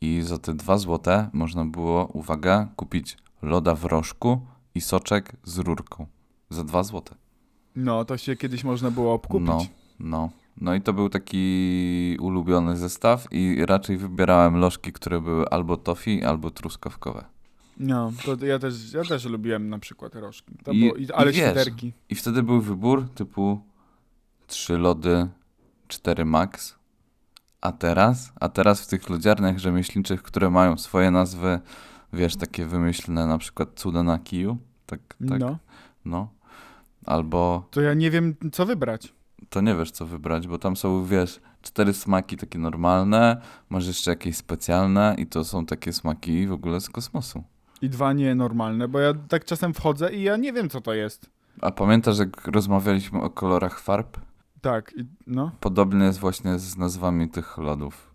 I 0.00 0.22
za 0.22 0.38
te 0.38 0.54
2 0.54 0.78
złote 0.78 1.30
można 1.32 1.64
było, 1.64 2.06
uwaga, 2.06 2.68
kupić 2.76 3.16
loda 3.42 3.74
w 3.74 3.84
rożku 3.84 4.40
i 4.74 4.80
soczek 4.80 5.32
z 5.44 5.58
rurką. 5.58 6.06
Za 6.50 6.64
2 6.64 6.82
złote. 6.82 7.14
No, 7.76 8.04
to 8.04 8.16
się 8.16 8.36
kiedyś 8.36 8.64
można 8.64 8.90
było 8.90 9.12
obkupić. 9.14 9.46
No, 9.48 9.66
no. 10.00 10.30
No 10.60 10.74
i 10.74 10.80
to 10.80 10.92
był 10.92 11.08
taki 11.08 12.16
ulubiony 12.20 12.76
zestaw 12.76 13.26
i 13.30 13.66
raczej 13.66 13.96
wybierałem 13.96 14.56
lożki, 14.56 14.92
które 14.92 15.20
były 15.20 15.48
albo 15.48 15.76
tofi, 15.76 16.24
albo 16.24 16.50
truskawkowe. 16.50 17.24
No, 17.76 18.12
to 18.24 18.46
ja 18.46 18.58
też, 18.58 18.92
ja 18.92 19.04
też 19.04 19.24
lubiłem 19.24 19.68
na 19.68 19.78
przykład 19.78 20.14
rożki. 20.14 20.52
To 20.64 20.72
I- 20.72 20.80
było, 20.80 20.94
i, 20.94 21.12
ale 21.12 21.30
i 21.30 21.34
wiesz, 21.34 21.46
świderki. 21.50 21.92
I 22.08 22.14
wtedy 22.14 22.42
był 22.42 22.60
wybór 22.60 23.08
typu 23.14 23.60
3 24.46 24.78
lody, 24.78 25.28
4 25.88 26.24
max 26.24 26.76
A 27.60 27.72
teraz? 27.72 28.32
A 28.40 28.48
teraz 28.48 28.80
w 28.80 28.86
tych 28.86 29.10
lodziarniach 29.10 29.58
rzemieślniczych, 29.58 30.22
które 30.22 30.50
mają 30.50 30.78
swoje 30.78 31.10
nazwy, 31.10 31.60
wiesz, 32.12 32.36
takie 32.36 32.64
wymyślne, 32.64 33.26
na 33.26 33.38
przykład 33.38 33.68
cuda 33.74 34.02
na 34.02 34.18
kiju, 34.18 34.56
tak, 34.86 35.00
tak, 35.28 35.40
no. 35.40 35.58
No, 36.04 36.28
Albo 37.06 37.68
to 37.70 37.80
ja 37.80 37.94
nie 37.94 38.10
wiem, 38.10 38.34
co 38.52 38.66
wybrać. 38.66 39.14
to 39.48 39.60
nie 39.60 39.74
wiesz, 39.74 39.90
co 39.90 40.06
wybrać, 40.06 40.48
bo 40.48 40.58
tam 40.58 40.76
są, 40.76 41.04
wiesz, 41.04 41.40
cztery 41.62 41.92
smaki 41.94 42.36
takie 42.36 42.58
normalne, 42.58 43.40
masz 43.70 43.86
jeszcze 43.86 44.10
jakieś 44.10 44.36
specjalne 44.36 45.14
i 45.18 45.26
to 45.26 45.44
są 45.44 45.66
takie 45.66 45.92
smaki 45.92 46.46
w 46.46 46.52
ogóle 46.52 46.80
z 46.80 46.90
kosmosu. 46.90 47.44
I 47.82 47.88
dwa 47.90 48.12
nienormalne, 48.12 48.88
bo 48.88 48.98
ja 48.98 49.14
tak 49.28 49.44
czasem 49.44 49.74
wchodzę 49.74 50.12
i 50.14 50.22
ja 50.22 50.36
nie 50.36 50.52
wiem, 50.52 50.68
co 50.70 50.80
to 50.80 50.94
jest. 50.94 51.30
A 51.62 51.70
pamiętasz, 51.70 52.18
jak 52.18 52.46
rozmawialiśmy 52.46 53.22
o 53.22 53.30
kolorach 53.30 53.80
farb? 53.80 54.16
Tak, 54.60 54.94
no. 55.26 55.50
Podobnie 55.60 56.04
jest 56.04 56.18
właśnie 56.18 56.58
z 56.58 56.76
nazwami 56.76 57.28
tych 57.30 57.58
lodów. 57.58 58.10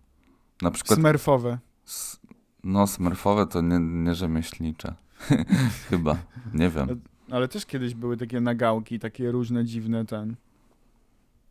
Na 0.62 0.70
przykład, 0.70 0.98
Smerfowe. 0.98 1.58
s- 1.86 2.20
no 2.64 2.86
smurfowe 2.86 3.46
to 3.46 3.60
nie, 3.60 3.78
nie 3.78 4.14
rzemieślnicze. 4.14 4.94
Chyba, 5.90 6.16
nie 6.54 6.70
wiem. 6.70 7.00
Ale 7.30 7.48
też 7.48 7.66
kiedyś 7.66 7.94
były 7.94 8.16
takie 8.16 8.40
nagałki, 8.40 8.98
takie 8.98 9.30
różne 9.30 9.64
dziwne 9.64 10.04
ten. 10.04 10.36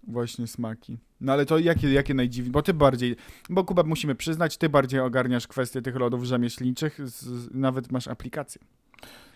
Właśnie 0.07 0.47
smaki. 0.47 0.97
No 1.21 1.33
ale 1.33 1.45
to 1.45 1.57
jakie, 1.57 1.93
jakie 1.93 2.13
najdziwniejsze? 2.13 2.51
Bo 2.51 2.61
ty 2.61 2.73
bardziej. 2.73 3.15
Bo 3.49 3.63
Kuba, 3.63 3.83
musimy 3.83 4.15
przyznać, 4.15 4.57
ty 4.57 4.69
bardziej 4.69 4.99
ogarniasz 4.99 5.47
kwestię 5.47 5.81
tych 5.81 5.95
lodów 5.95 6.23
rzemieślniczych, 6.23 7.09
z, 7.09 7.49
nawet 7.53 7.91
masz 7.91 8.07
aplikację. 8.07 8.61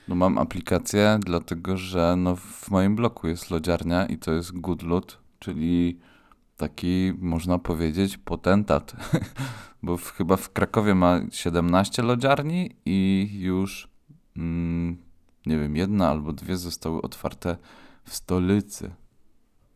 No 0.08 0.16
mam 0.16 0.38
aplikację, 0.38 1.20
dlatego 1.26 1.78
że 1.78 2.16
no 2.18 2.36
w 2.36 2.72
moim 2.72 2.96
bloku 2.96 3.28
jest 3.28 3.52
lodziarnia 3.52 4.06
i 4.06 4.18
to 4.18 4.34
jest 4.34 4.52
Good 4.52 4.84
Lud, 4.84 5.18
czyli 5.40 6.00
taki, 6.58 7.14
można 7.20 7.60
powiedzieć, 7.60 8.18
potentat. 8.18 8.96
Bo 9.84 9.98
w, 9.98 10.12
chyba 10.12 10.38
w 10.38 10.54
Krakowie 10.54 10.96
ma 10.96 11.20
17 11.32 12.02
lodziarni 12.02 12.76
i 12.86 13.30
już, 13.40 13.90
mm, 14.38 14.98
nie 15.46 15.60
wiem, 15.60 15.76
jedna 15.76 16.10
albo 16.10 16.34
dwie 16.34 16.58
zostały 16.58 17.02
otwarte 17.02 17.58
w 18.04 18.16
stolicy. 18.16 18.92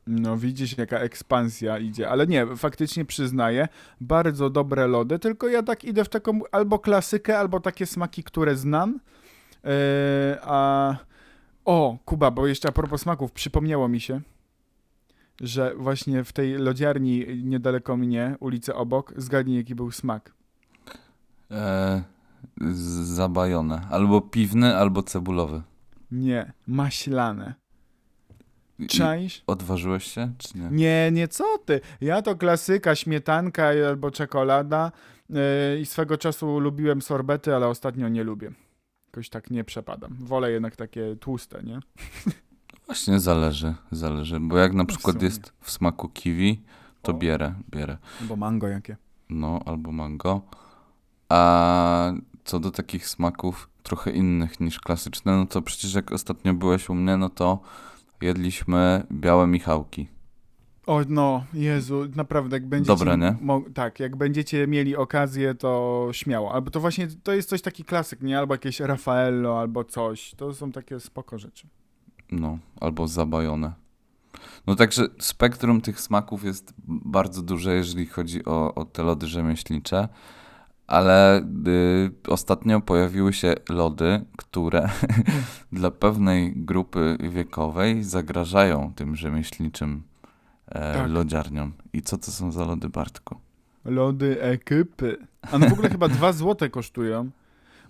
No 0.07 0.37
widzisz, 0.37 0.77
jaka 0.77 0.99
ekspansja 0.99 1.79
idzie. 1.79 2.09
Ale 2.09 2.27
nie, 2.27 2.55
faktycznie 2.55 3.05
przyznaję, 3.05 3.67
bardzo 4.01 4.49
dobre 4.49 4.87
lody, 4.87 5.19
tylko 5.19 5.47
ja 5.47 5.63
tak 5.63 5.83
idę 5.83 6.03
w 6.03 6.09
taką 6.09 6.39
albo 6.51 6.79
klasykę, 6.79 7.39
albo 7.39 7.59
takie 7.59 7.85
smaki, 7.85 8.23
które 8.23 8.55
znam. 8.55 8.99
Yy, 9.63 9.71
a. 10.41 10.95
O, 11.65 11.97
Kuba, 12.05 12.31
bo 12.31 12.47
jeszcze 12.47 12.69
a 12.69 12.71
propos 12.71 13.01
smaków, 13.01 13.31
przypomniało 13.31 13.87
mi 13.87 13.99
się, 13.99 14.21
że 15.41 15.75
właśnie 15.75 16.23
w 16.23 16.33
tej 16.33 16.53
lodziarni 16.53 17.25
niedaleko 17.43 17.97
mnie, 17.97 18.35
ulicy 18.39 18.75
obok, 18.75 19.13
zgadnij 19.17 19.57
jaki 19.57 19.75
był 19.75 19.91
smak. 19.91 20.33
E, 21.51 22.03
z- 22.61 23.07
zabajone. 23.15 23.81
Albo 23.91 24.21
piwny, 24.21 24.75
albo 24.77 25.03
cebulowy. 25.03 25.61
Nie, 26.11 26.53
maślane. 26.67 27.53
Czaisz? 28.87 29.43
Odważyłeś 29.47 30.03
się, 30.03 30.33
czy 30.37 30.57
nie? 30.57 30.67
Nie, 30.71 31.09
nie, 31.13 31.27
co 31.27 31.57
ty? 31.65 31.81
Ja 32.01 32.21
to 32.21 32.35
klasyka, 32.35 32.95
śmietanka 32.95 33.71
albo 33.89 34.11
czekolada. 34.11 34.91
Yy, 35.29 35.37
I 35.81 35.85
swego 35.85 36.17
czasu 36.17 36.59
lubiłem 36.59 37.01
sorbety, 37.01 37.55
ale 37.55 37.67
ostatnio 37.67 38.09
nie 38.09 38.23
lubię. 38.23 38.51
Jakoś 39.07 39.29
tak 39.29 39.49
nie 39.51 39.63
przepadam. 39.63 40.15
Wolę 40.19 40.51
jednak 40.51 40.75
takie 40.75 41.15
tłuste, 41.15 41.63
nie? 41.63 41.79
Właśnie 42.89 43.19
zależy, 43.19 43.73
zależy. 43.91 44.39
Bo 44.39 44.57
jak 44.57 44.73
na 44.73 44.85
przykład 44.85 45.21
jest 45.21 45.53
w 45.61 45.71
smaku 45.71 46.09
kiwi, 46.09 46.61
to 47.01 47.11
O. 47.11 47.15
bierę, 47.15 47.53
bierę. 47.71 47.97
Bo 48.21 48.35
mango 48.35 48.67
jakie. 48.67 48.97
No, 49.29 49.59
albo 49.65 49.91
mango. 49.91 50.41
A 51.29 52.11
co 52.43 52.59
do 52.59 52.71
takich 52.71 53.07
smaków 53.07 53.69
trochę 53.83 54.11
innych 54.11 54.59
niż 54.59 54.79
klasyczne, 54.79 55.37
no 55.37 55.45
to 55.45 55.61
przecież 55.61 55.93
jak 55.93 56.11
ostatnio 56.11 56.53
byłeś 56.53 56.89
u 56.89 56.95
mnie, 56.95 57.17
no 57.17 57.29
to 57.29 57.59
jedliśmy 58.21 59.03
białe 59.11 59.47
Michałki. 59.47 60.07
O, 60.87 61.01
no, 61.09 61.43
Jezu, 61.53 62.05
naprawdę, 62.15 62.55
jak 62.55 62.67
będziecie... 62.67 62.97
Dobre, 62.97 63.17
nie? 63.17 63.35
Tak, 63.73 63.99
jak 63.99 64.15
będziecie 64.15 64.67
mieli 64.67 64.95
okazję, 64.95 65.55
to 65.55 66.07
śmiało. 66.11 66.53
Albo 66.53 66.71
to 66.71 66.79
właśnie, 66.79 67.07
to 67.23 67.33
jest 67.33 67.49
coś 67.49 67.61
taki 67.61 67.83
klasyk, 67.83 68.21
nie? 68.21 68.39
Albo 68.39 68.53
jakieś 68.53 68.79
Raffaello, 68.79 69.59
albo 69.59 69.83
coś. 69.83 70.35
To 70.37 70.53
są 70.53 70.71
takie 70.71 70.99
spoko 70.99 71.39
rzeczy. 71.39 71.67
No, 72.31 72.57
albo 72.79 73.07
zabajone. 73.07 73.73
No 74.67 74.75
także 74.75 75.07
spektrum 75.19 75.81
tych 75.81 76.01
smaków 76.01 76.43
jest 76.43 76.73
bardzo 76.87 77.41
duże, 77.41 77.75
jeżeli 77.75 78.05
chodzi 78.05 78.45
o, 78.45 78.75
o 78.75 78.85
te 78.85 79.03
lody 79.03 79.27
rzemieślnicze, 79.27 80.07
ale 80.87 81.39
y, 81.67 82.11
ostatnio 82.27 82.81
pojawiły 82.81 83.33
się 83.33 83.55
lody, 83.69 84.25
które 84.37 84.89
dla 85.71 85.91
pewnej 85.91 86.53
grupy 86.55 87.17
wiekowej 87.29 88.03
zagrażają 88.03 88.93
tym 88.95 89.15
rzemieślniczym 89.15 90.03
e, 90.67 90.93
Tak. 90.93 91.09
lodziarniom. 91.09 91.73
I 91.93 92.01
co 92.01 92.17
to 92.17 92.31
są 92.31 92.51
za 92.51 92.65
lody, 92.65 92.89
Bartku? 92.89 93.35
Lody 93.85 94.41
ekipy. 94.41 95.17
A 95.51 95.57
no 95.57 95.69
w 95.69 95.73
ogóle 95.73 95.89
chyba 95.89 96.07
dwa 96.07 96.33
złote 96.33 96.69
kosztują. 96.69 97.29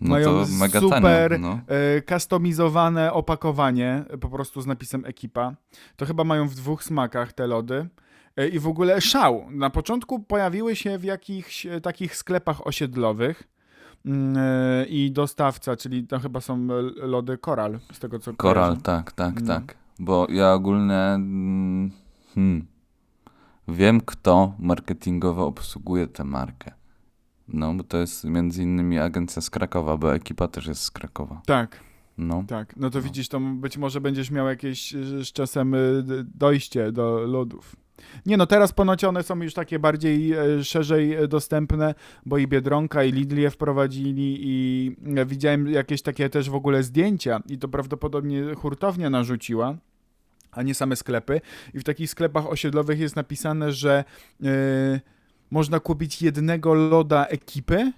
No 0.02 0.10
Mają 0.10 0.46
super- 0.80 1.30
tanio. 1.32 1.48
No. 1.48 1.60
E, 1.68 2.02
customizowane 2.02 3.14
opakowanie, 3.14 4.04
po 4.22 4.30
prostu 4.30 4.62
z 4.62 4.66
napisem 4.66 5.06
ekipa. 5.06 5.56
To 5.96 6.06
chyba 6.06 6.24
mają 6.24 6.48
w 6.48 6.56
dwóch 6.56 6.84
smakach 6.84 7.34
te 7.34 7.48
lody. 7.48 7.88
E, 8.38 8.48
I 8.48 8.60
w 8.60 8.68
ogóle 8.68 9.02
szał. 9.02 9.46
Na 9.52 9.70
początku 9.70 10.20
pojawiły 10.20 10.76
się 10.76 10.98
w 10.98 11.04
jakichś 11.04 11.66
e, 11.66 11.82
takich 11.82 12.16
sklepach 12.16 12.68
osiedlowych. 12.68 13.44
Mm, 14.06 14.38
I 14.88 15.12
dostawca, 15.12 15.76
czyli 15.76 16.08
to 16.08 16.20
chyba 16.20 16.42
są 16.42 16.68
lody 16.96 17.38
Koral, 17.38 17.80
z 17.94 18.00
tego 18.00 18.20
co 18.20 18.34
Koral, 18.34 18.64
kojarzę. 18.64 18.82
tak, 18.82 19.12
tak, 19.12 19.42
No. 19.42 19.48
tak. 19.48 19.76
Bo 20.00 20.28
ja 20.30 20.54
ogólnie 20.54 20.96
mm, 20.96 21.92
hmm, 22.36 22.66
wiem, 23.68 24.02
kto 24.02 24.54
marketingowo 24.60 25.46
obsługuje 25.48 26.08
tę 26.08 26.24
markę. 26.24 26.72
No, 27.54 27.74
bo 27.74 27.84
to 27.84 27.98
jest 27.98 28.24
między 28.24 28.64
innymi 28.64 29.00
agencja 29.00 29.42
z 29.42 29.50
Krakowa, 29.50 29.98
bo 29.98 30.16
ekipa 30.16 30.48
też 30.48 30.68
jest 30.68 30.82
z 30.84 30.92
Krakowa. 30.92 31.42
Tak, 31.46 31.80
No, 32.18 32.44
tak. 32.48 32.76
No 32.78 32.90
to 32.90 32.98
No. 32.98 33.02
widzisz, 33.04 33.28
to 33.30 33.40
być 33.40 33.78
może 33.78 34.02
będziesz 34.02 34.32
miał 34.32 34.48
jakieś 34.48 34.96
e, 34.96 35.04
z 35.26 35.32
czasem 35.32 35.72
d- 36.04 36.24
dojście 36.36 36.92
do 36.92 37.20
lodów. 37.20 37.76
Nie 38.26 38.38
no, 38.38 38.46
teraz 38.48 38.72
ponoć 38.74 39.04
one 39.04 39.24
są 39.24 39.44
już 39.44 39.54
takie 39.54 39.80
bardziej 39.80 40.34
e, 40.34 40.64
szerzej 40.64 41.28
dostępne, 41.30 41.96
bo 42.26 42.38
i 42.38 42.48
Biedronka 42.48 43.04
i 43.04 43.12
Lidl 43.12 43.38
je 43.38 43.50
wprowadzili 43.52 44.38
i 44.42 44.96
widziałem 45.26 45.68
jakieś 45.68 46.02
takie 46.02 46.30
też 46.30 46.50
w 46.50 46.56
ogóle 46.56 46.84
zdjęcia 46.84 47.40
i 47.50 47.58
to 47.58 47.68
prawdopodobnie 47.68 48.44
hurtownia 48.56 49.10
narzuciła, 49.10 49.76
a 50.52 50.64
nie 50.64 50.76
same 50.76 50.96
sklepy. 50.96 51.42
I 51.74 51.80
w 51.80 51.84
takich 51.84 52.10
sklepach 52.10 52.48
osiedlowych 52.48 53.00
jest 53.00 53.16
napisane, 53.16 53.72
że 53.72 54.04
e, 54.44 55.00
można 55.52 55.80
kupić 55.80 56.22
jednego 56.22 56.74
loda 56.74 57.26
ekipy, 57.26 57.92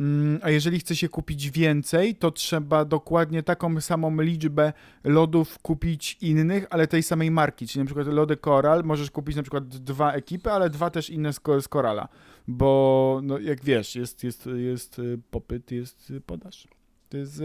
Mm, 0.00 0.40
A 0.42 0.50
jeżeli 0.50 0.78
chce 0.78 0.96
się 0.96 1.08
kupić 1.08 1.50
więcej, 1.50 2.14
to 2.14 2.30
trzeba 2.30 2.84
dokładnie 2.84 3.42
taką 3.42 3.80
samą 3.80 4.20
liczbę 4.20 4.72
lodów 5.04 5.58
kupić 5.58 6.18
innych, 6.20 6.66
ale 6.70 6.86
tej 6.86 7.02
samej 7.02 7.30
marki. 7.30 7.66
Czyli 7.66 7.80
na 7.80 7.86
przykład 7.86 8.06
lody 8.06 8.36
Coral 8.36 8.84
możesz 8.84 9.10
kupić 9.10 9.36
na 9.36 9.42
przykład 9.42 9.68
dwa 9.68 10.12
ekipy, 10.12 10.52
ale 10.52 10.70
dwa 10.70 10.90
też 10.90 11.10
inne 11.10 11.32
z, 11.32 11.40
z 11.60 11.68
Corala. 11.68 12.08
Bo 12.48 13.20
no, 13.22 13.38
jak 13.38 13.64
wiesz, 13.64 13.96
jest, 13.96 14.24
jest, 14.24 14.48
jest 14.56 15.00
popyt, 15.30 15.70
jest 15.70 16.12
podaż. 16.26 16.68
To 17.14 17.18
jest 17.18 17.42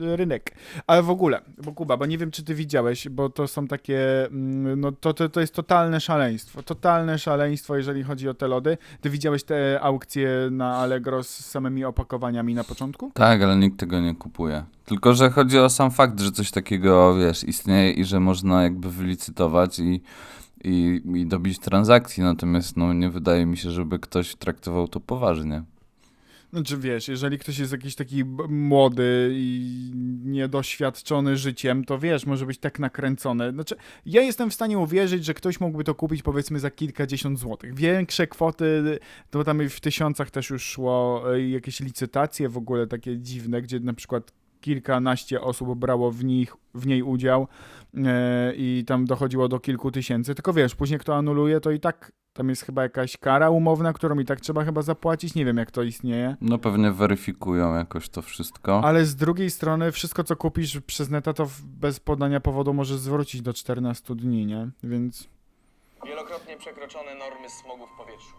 rynek. 0.00 0.54
Ale 0.86 1.02
w 1.02 1.10
ogóle, 1.10 1.40
bo 1.64 1.72
Kuba, 1.72 1.96
bo 1.96 2.06
nie 2.06 2.18
wiem, 2.18 2.30
czy 2.30 2.44
ty 2.44 2.54
widziałeś, 2.54 3.08
bo 3.08 3.30
to 3.30 3.48
są 3.48 3.66
takie, 3.66 4.26
mm, 4.26 4.80
no 4.80 4.92
to, 4.92 5.14
to, 5.14 5.28
to 5.28 5.40
jest 5.40 5.54
totalne 5.54 6.00
szaleństwo. 6.00 6.62
Totalne 6.62 7.18
szaleństwo, 7.18 7.76
jeżeli 7.76 8.02
chodzi 8.02 8.28
o 8.28 8.34
te 8.34 8.48
lody. 8.48 8.78
Ty 9.00 9.10
widziałeś 9.10 9.44
te 9.44 9.80
aukcje 9.82 10.48
na 10.50 10.76
Allegro 10.76 11.22
z 11.22 11.28
samymi 11.28 11.84
opakowaniami 11.84 12.54
na 12.54 12.64
początku? 12.64 13.10
tak, 13.14 13.42
ale 13.42 13.56
nikt 13.56 13.78
tego 13.78 14.00
nie 14.00 14.14
kupuje. 14.14 14.64
Tylko, 14.84 15.14
że 15.14 15.30
chodzi 15.30 15.58
o 15.58 15.70
sam 15.70 15.90
fakt, 15.90 16.20
że 16.20 16.32
coś 16.32 16.50
takiego, 16.50 17.16
wiesz, 17.16 17.44
istnieje 17.44 17.92
i 17.92 18.04
że 18.04 18.20
można 18.20 18.62
jakby 18.62 18.90
wylicytować 18.90 19.78
i, 19.78 20.02
i, 20.64 21.02
i 21.14 21.26
dobić 21.26 21.58
transakcji, 21.58 22.22
natomiast 22.22 22.76
no, 22.76 22.92
nie 22.92 23.10
wydaje 23.10 23.46
mi 23.46 23.56
się, 23.56 23.70
żeby 23.70 23.98
ktoś 23.98 24.36
traktował 24.36 24.88
to 24.88 25.00
poważnie. 25.00 25.62
Znaczy 26.52 26.76
wiesz, 26.76 27.08
jeżeli 27.08 27.38
ktoś 27.38 27.58
jest 27.58 27.72
jakiś 27.72 27.94
taki 27.94 28.24
młody 28.48 29.30
i 29.32 29.90
niedoświadczony 30.24 31.36
życiem, 31.36 31.84
to 31.84 31.98
wiesz, 31.98 32.26
może 32.26 32.46
być 32.46 32.58
tak 32.58 32.78
nakręcony. 32.78 33.52
Znaczy, 33.52 33.76
ja 34.06 34.22
jestem 34.22 34.50
w 34.50 34.54
stanie 34.54 34.78
uwierzyć, 34.78 35.24
że 35.24 35.34
ktoś 35.34 35.60
mógłby 35.60 35.84
to 35.84 35.94
kupić 35.94 36.22
powiedzmy 36.22 36.60
za 36.60 36.70
kilkadziesiąt 36.70 37.38
złotych. 37.38 37.74
Większe 37.74 38.26
kwoty, 38.26 38.98
to 39.30 39.44
tam 39.44 39.68
w 39.68 39.80
tysiącach 39.80 40.30
też 40.30 40.50
już 40.50 40.62
szło 40.62 41.24
e, 41.34 41.48
jakieś 41.48 41.80
licytacje 41.80 42.48
w 42.48 42.56
ogóle 42.56 42.86
takie 42.86 43.18
dziwne, 43.18 43.62
gdzie 43.62 43.80
na 43.80 43.92
przykład 43.92 44.32
kilkanaście 44.60 45.40
osób 45.40 45.78
brało 45.78 46.10
w, 46.10 46.24
nich, 46.24 46.56
w 46.74 46.86
niej 46.86 47.02
udział 47.02 47.48
e, 47.94 48.52
i 48.56 48.84
tam 48.86 49.04
dochodziło 49.04 49.48
do 49.48 49.60
kilku 49.60 49.90
tysięcy. 49.90 50.34
Tylko 50.34 50.52
wiesz, 50.52 50.74
później 50.74 51.00
kto 51.00 51.16
anuluje, 51.16 51.60
to 51.60 51.70
i 51.70 51.80
tak 51.80 52.12
tam 52.38 52.48
jest 52.48 52.62
chyba 52.62 52.82
jakaś 52.82 53.16
kara 53.16 53.50
umowna, 53.50 53.92
którą 53.92 54.18
i 54.18 54.24
tak 54.24 54.40
trzeba 54.40 54.64
chyba 54.64 54.82
zapłacić. 54.82 55.34
Nie 55.34 55.44
wiem, 55.44 55.56
jak 55.56 55.70
to 55.70 55.82
istnieje. 55.82 56.36
No 56.40 56.58
pewnie 56.58 56.92
weryfikują 56.92 57.74
jakoś 57.74 58.08
to 58.08 58.22
wszystko. 58.22 58.84
Ale 58.84 59.04
z 59.04 59.16
drugiej 59.16 59.50
strony, 59.50 59.92
wszystko 59.92 60.24
co 60.24 60.36
kupisz 60.36 60.80
przez 60.80 61.10
neta, 61.10 61.32
to 61.32 61.48
bez 61.64 62.00
podania 62.00 62.40
powodu 62.40 62.74
możesz 62.74 62.98
zwrócić 62.98 63.42
do 63.42 63.52
14 63.52 64.14
dni, 64.14 64.46
nie? 64.46 64.70
Więc. 64.82 65.28
Wielokrotnie 66.06 66.56
przekroczone 66.56 67.14
normy 67.14 67.50
smogu 67.50 67.86
w 67.86 67.96
powietrzu. 67.98 68.34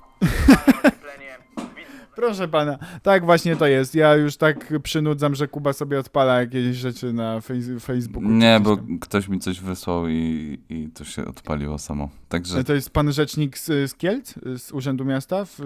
Proszę 2.16 2.48
pana, 2.48 2.78
tak 3.04 3.26
właśnie 3.26 3.56
to 3.56 3.68
jest. 3.68 3.96
Ja 3.96 4.16
już 4.16 4.38
tak 4.38 4.74
przynudzam, 4.84 5.36
że 5.36 5.48
Kuba 5.48 5.74
sobie 5.74 6.00
odpala 6.00 6.40
jakieś 6.40 6.76
rzeczy 6.78 7.14
na 7.14 7.40
fejs- 7.40 7.80
Facebooku. 7.80 8.30
czy 8.30 8.34
Nie, 8.36 8.60
bo 8.64 8.76
tam. 8.78 9.00
ktoś 9.00 9.28
mi 9.28 9.40
coś 9.40 9.60
wysłał 9.62 10.08
i, 10.08 10.60
i 10.70 10.90
to 10.90 11.04
się 11.06 11.26
odpaliło 11.26 11.78
samo. 11.78 12.10
Także 12.30 12.64
To 12.64 12.74
jest 12.74 12.90
pan 12.90 13.12
rzecznik 13.14 13.58
z, 13.58 13.66
z 13.92 13.96
Kielc, 13.96 14.34
z 14.58 14.72
Urzędu 14.72 15.06
Miasta? 15.06 15.46
W, 15.46 15.60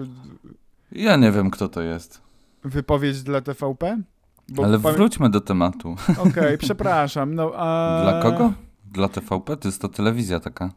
ja 0.92 1.16
nie 1.16 1.32
wiem, 1.32 1.50
kto 1.50 1.68
to 1.68 1.82
jest. 1.82 2.22
wypowiedź 2.64 3.22
dla 3.22 3.40
TVP? 3.40 4.00
Bo 4.48 4.64
Ale 4.64 4.78
pamię- 4.78 4.94
wróćmy 4.96 5.30
do 5.30 5.40
tematu. 5.40 5.96
Okej, 6.18 6.58
przepraszam. 6.58 7.34
No, 7.34 7.52
a... 7.56 8.00
Dla 8.02 8.22
kogo? 8.22 8.52
Dla 8.92 9.08
TVP? 9.08 9.56
To 9.56 9.68
jest 9.68 9.80
to 9.82 9.88
telewizja 9.88 10.40
taka. 10.40 10.70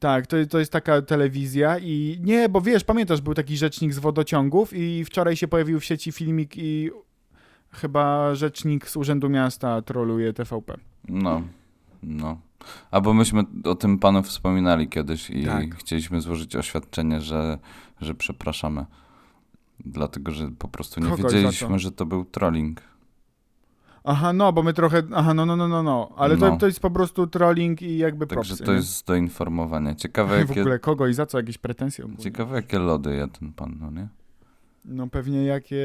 Tak, 0.00 0.26
to, 0.26 0.36
to 0.50 0.58
jest 0.58 0.72
taka 0.72 1.02
telewizja 1.02 1.78
i 1.78 2.18
nie, 2.20 2.48
bo 2.48 2.60
wiesz, 2.60 2.84
pamiętasz, 2.84 3.20
był 3.20 3.34
taki 3.34 3.56
rzecznik 3.56 3.94
z 3.94 3.98
wodociągów 3.98 4.72
i 4.72 5.04
wczoraj 5.04 5.36
się 5.36 5.48
pojawił 5.48 5.80
w 5.80 5.84
sieci 5.84 6.12
filmik 6.12 6.56
i 6.56 6.90
chyba 7.70 8.34
rzecznik 8.34 8.88
z 8.88 8.96
Urzędu 8.96 9.28
Miasta 9.28 9.82
troluje 9.82 10.32
TVP. 10.32 10.76
No, 11.08 11.42
no. 12.02 12.40
Albo 12.90 13.14
myśmy 13.14 13.44
o 13.64 13.74
tym 13.74 13.98
panu 13.98 14.22
wspominali 14.22 14.88
kiedyś 14.88 15.30
i 15.30 15.44
Tak. 15.44 15.74
chcieliśmy 15.74 16.20
złożyć 16.20 16.56
oświadczenie, 16.56 17.20
że, 17.20 17.58
że 18.00 18.14
przepraszamy. 18.14 18.86
Dlatego, 19.80 20.32
że 20.32 20.50
po 20.58 20.68
prostu 20.68 21.00
nie 21.00 21.10
Kogo 21.10 21.22
za 21.22 21.28
wiedzieliśmy, 21.28 21.78
że 21.78 21.92
to 21.92 22.06
był 22.06 22.24
trolling. 22.24 22.80
Aha, 24.04 24.32
no, 24.32 24.52
bo 24.52 24.62
my 24.62 24.72
trochę, 24.72 25.02
aha, 25.14 25.34
no, 25.34 25.46
no, 25.46 25.56
no, 25.56 25.68
no, 25.68 25.82
no, 25.82 26.12
ale 26.16 26.36
To, 26.36 26.50
No. 26.50 26.56
to 26.56 26.66
jest 26.66 26.80
po 26.80 26.90
prostu 26.90 27.26
trolling 27.26 27.82
i 27.82 27.98
jakby 27.98 28.26
Także 28.26 28.48
propsy, 28.48 28.64
to 28.64 28.70
nie? 28.72 28.76
jest 28.78 29.06
do 29.06 29.14
informowania. 29.14 29.94
Ciekawe 29.94 30.36
W 30.44 30.48
jakie, 30.48 30.60
ogóle 30.60 30.78
kogo 30.78 31.06
i 31.06 31.14
za 31.14 31.26
co 31.26 31.38
jakieś 31.38 31.58
pretensje? 31.58 32.04
ogólnie? 32.04 32.22
ciekawe, 32.24 32.56
jakie 32.56 32.78
lody 32.78 33.16
je 33.16 33.28
ten 33.28 33.52
pan, 33.52 33.76
no 33.80 33.90
nie? 33.90 34.08
No 34.84 35.06
pewnie 35.06 35.44
jakie 35.44 35.84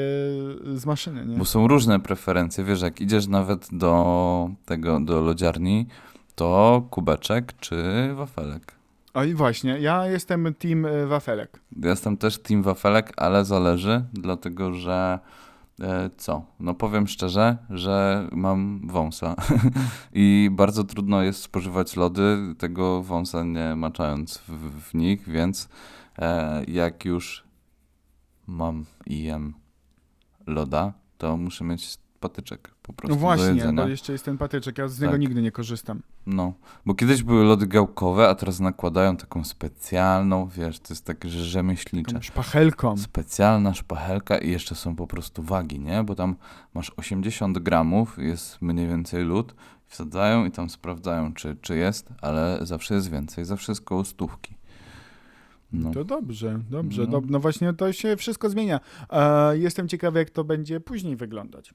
z 0.76 0.86
maszyny, 0.86 1.26
nie? 1.26 1.38
Bo 1.38 1.46
są 1.46 1.68
różne 1.68 2.00
preferencje. 2.00 2.64
Wiesz, 2.64 2.82
jak 2.82 3.02
idziesz 3.02 3.28
nawet 3.28 3.68
do 3.72 4.50
tego, 4.66 5.00
do 5.00 5.22
lodziarni, 5.22 5.88
to 6.36 6.82
kubeczek 6.90 7.54
czy 7.60 7.76
wafelek. 8.16 8.72
O 9.14 9.24
i 9.24 9.34
właśnie, 9.34 9.80
ja 9.80 10.08
jestem 10.08 10.54
team 10.60 10.86
y, 10.86 11.08
wafelek. 11.08 11.60
Ja 11.82 11.90
Jestem 11.90 12.18
też 12.18 12.38
team 12.38 12.64
wafelek, 12.64 13.14
ale 13.18 13.46
zależy, 13.46 14.04
dlatego 14.14 14.74
że 14.74 15.20
e, 15.20 15.45
co? 16.18 16.46
No 16.60 16.74
powiem 16.74 17.08
szczerze, 17.08 17.58
że 17.70 18.28
mam 18.32 18.88
wąsa 18.88 19.36
i 20.14 20.50
bardzo 20.52 20.84
trudno 20.84 21.22
jest 21.22 21.42
spożywać 21.42 21.96
lody, 21.96 22.56
tego 22.58 23.04
wąsa 23.04 23.44
nie 23.44 23.76
maczając 23.76 24.38
w, 24.38 24.82
w 24.82 24.94
nich, 24.94 25.30
więc 25.30 25.70
e, 26.20 26.64
jak 26.64 27.06
już 27.06 27.44
mam 28.48 28.86
i 29.06 29.24
jem 29.24 29.54
loda, 30.48 30.94
to 31.18 31.38
muszę 31.38 31.64
mieć 31.64 31.98
patyczek 32.30 32.72
po 32.82 32.94
prostu 32.94 33.16
No 33.16 33.22
właśnie, 33.22 33.74
bo 33.74 33.88
jeszcze 33.88 34.12
jest 34.12 34.26
ten 34.26 34.38
patyczek, 34.38 34.78
ja 34.78 34.88
z 34.88 35.00
niego 35.00 35.12
Tak. 35.12 35.22
nigdy 35.22 35.42
nie 35.42 35.52
korzystam. 35.52 36.02
No, 36.26 36.54
bo 36.86 36.96
kiedyś 36.96 37.24
były 37.24 37.44
lody 37.44 37.68
gałkowe, 37.68 38.30
a 38.30 38.36
teraz 38.36 38.60
nakładają 38.60 39.18
taką 39.18 39.44
specjalną, 39.44 40.48
wiesz, 40.48 40.80
to 40.80 40.94
jest 40.94 41.06
takie 41.06 41.30
rzemieślnicze. 41.30 42.12
Taką 42.12 42.22
szpachelką. 42.22 42.98
Specjalna 42.98 43.74
szpachelka 43.74 44.38
i 44.38 44.52
jeszcze 44.52 44.76
są 44.76 44.96
po 44.96 45.08
prostu 45.08 45.44
wagi, 45.44 45.80
nie? 45.80 46.04
Bo 46.04 46.16
tam 46.16 46.36
masz 46.74 46.92
80 46.98 47.60
gramów, 47.60 48.18
jest 48.18 48.62
mniej 48.62 48.88
więcej 48.88 49.24
lód, 49.24 49.56
wsadzają 49.88 50.46
i 50.46 50.52
tam 50.52 50.70
sprawdzają, 50.70 51.34
czy, 51.34 51.58
czy 51.62 51.78
jest, 51.78 52.10
ale 52.22 52.60
zawsze 52.62 52.96
jest 52.96 53.12
więcej, 53.12 53.46
zawsze 53.46 53.72
jest 53.72 53.82
koło 53.82 54.06
stówki. 54.06 54.56
No. 55.74 55.92
To 55.92 56.04
dobrze, 56.04 56.60
dobrze. 56.70 57.02
No. 57.02 57.08
No. 57.12 57.22
no 57.30 57.40
właśnie 57.40 57.74
to 57.74 57.94
się 57.94 58.18
wszystko 58.18 58.50
zmienia. 58.50 58.80
E, 59.10 59.58
jestem 59.58 59.88
ciekawy, 59.88 60.20
jak 60.20 60.30
to 60.30 60.44
będzie 60.44 60.80
później 60.80 61.16
wyglądać. 61.16 61.74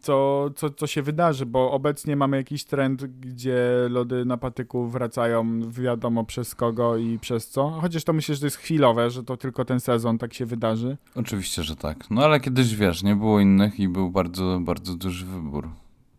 Co, 0.00 0.50
co, 0.56 0.70
co 0.70 0.86
się 0.86 1.02
wydarzy, 1.02 1.46
bo 1.46 1.72
obecnie 1.72 2.16
mamy 2.16 2.36
jakiś 2.36 2.64
trend, 2.64 3.04
gdzie 3.04 3.64
lody 3.90 4.24
na 4.24 4.36
patyku 4.36 4.88
wracają 4.88 5.70
wiadomo 5.70 6.24
przez 6.24 6.54
kogo 6.54 6.96
i 6.96 7.18
przez 7.18 7.48
co. 7.50 7.70
Chociaż 7.70 8.04
to 8.04 8.12
myślę, 8.12 8.34
że 8.34 8.40
to 8.40 8.46
jest 8.46 8.56
chwilowe, 8.56 9.10
że 9.10 9.22
to 9.24 9.36
tylko 9.36 9.64
ten 9.64 9.80
sezon 9.80 10.18
tak 10.18 10.34
się 10.34 10.46
wydarzy. 10.46 10.96
Oczywiście, 11.14 11.62
że 11.62 11.76
tak. 11.76 12.10
No 12.10 12.24
ale 12.24 12.40
kiedyś, 12.40 12.74
wiesz, 12.76 13.02
nie 13.02 13.16
było 13.16 13.40
innych 13.40 13.80
i 13.80 13.88
był 13.88 14.10
bardzo, 14.10 14.60
bardzo 14.62 14.94
duży 14.94 15.26
wybór. 15.26 15.70